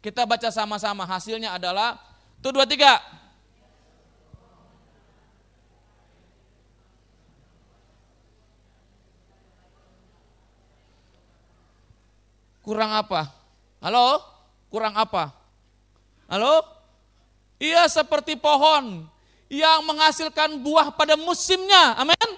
[0.00, 2.00] kita baca sama-sama, hasilnya adalah,
[2.40, 3.04] tuh dua tiga,
[12.64, 13.28] Kurang apa?
[13.84, 14.24] Halo?
[14.72, 15.36] Kurang apa?
[16.24, 16.64] Halo?
[17.60, 19.04] Ia seperti pohon
[19.52, 21.92] yang menghasilkan buah pada musimnya.
[22.00, 22.28] Amin.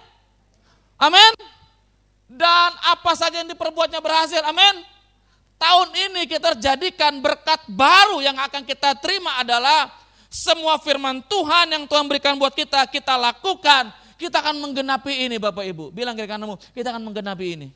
[0.98, 1.32] Amin.
[2.26, 4.42] Dan apa saja yang diperbuatnya berhasil.
[4.42, 4.82] Amin.
[5.56, 9.94] Tahun ini kita jadikan berkat baru yang akan kita terima adalah
[10.26, 13.94] semua firman Tuhan yang Tuhan berikan buat kita, kita lakukan.
[14.18, 15.94] Kita akan menggenapi ini Bapak Ibu.
[15.94, 17.68] Bilang kira kananmu, kita akan menggenapi ini.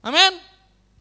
[0.00, 0.55] Amin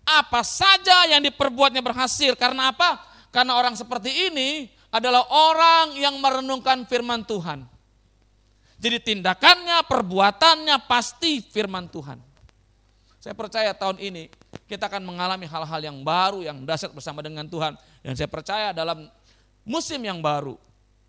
[0.05, 2.37] apa saja yang diperbuatnya berhasil.
[2.37, 3.01] Karena apa?
[3.33, 7.67] Karena orang seperti ini adalah orang yang merenungkan firman Tuhan.
[8.79, 12.21] Jadi tindakannya, perbuatannya pasti firman Tuhan.
[13.19, 14.29] Saya percaya tahun ini
[14.69, 17.73] kita akan mengalami hal-hal yang baru, yang dahsyat bersama dengan Tuhan.
[18.05, 19.09] Dan saya percaya dalam
[19.65, 20.55] musim yang baru,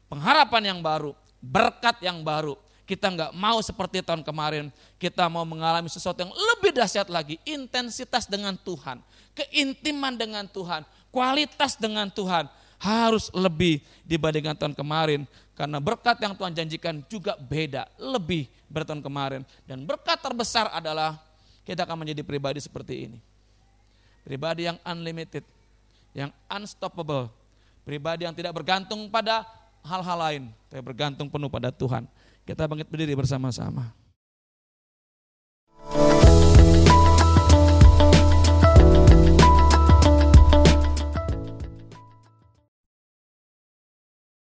[0.09, 1.13] pengharapan yang baru,
[1.45, 2.57] berkat yang baru,
[2.87, 4.71] kita nggak mau seperti tahun kemarin.
[4.95, 7.35] Kita mau mengalami sesuatu yang lebih dahsyat lagi.
[7.43, 9.03] Intensitas dengan Tuhan.
[9.35, 10.87] Keintiman dengan Tuhan.
[11.11, 12.47] Kualitas dengan Tuhan.
[12.79, 15.27] Harus lebih dibandingkan tahun kemarin.
[15.59, 17.91] Karena berkat yang Tuhan janjikan juga beda.
[17.99, 19.43] Lebih bertahun kemarin.
[19.67, 21.19] Dan berkat terbesar adalah
[21.67, 23.19] kita akan menjadi pribadi seperti ini.
[24.23, 25.43] Pribadi yang unlimited.
[26.15, 27.35] Yang unstoppable.
[27.83, 29.43] Pribadi yang tidak bergantung pada
[29.83, 30.43] hal-hal lain.
[30.71, 32.07] Tapi bergantung penuh pada Tuhan.
[32.47, 34.06] Kita bangkit berdiri bersama-sama.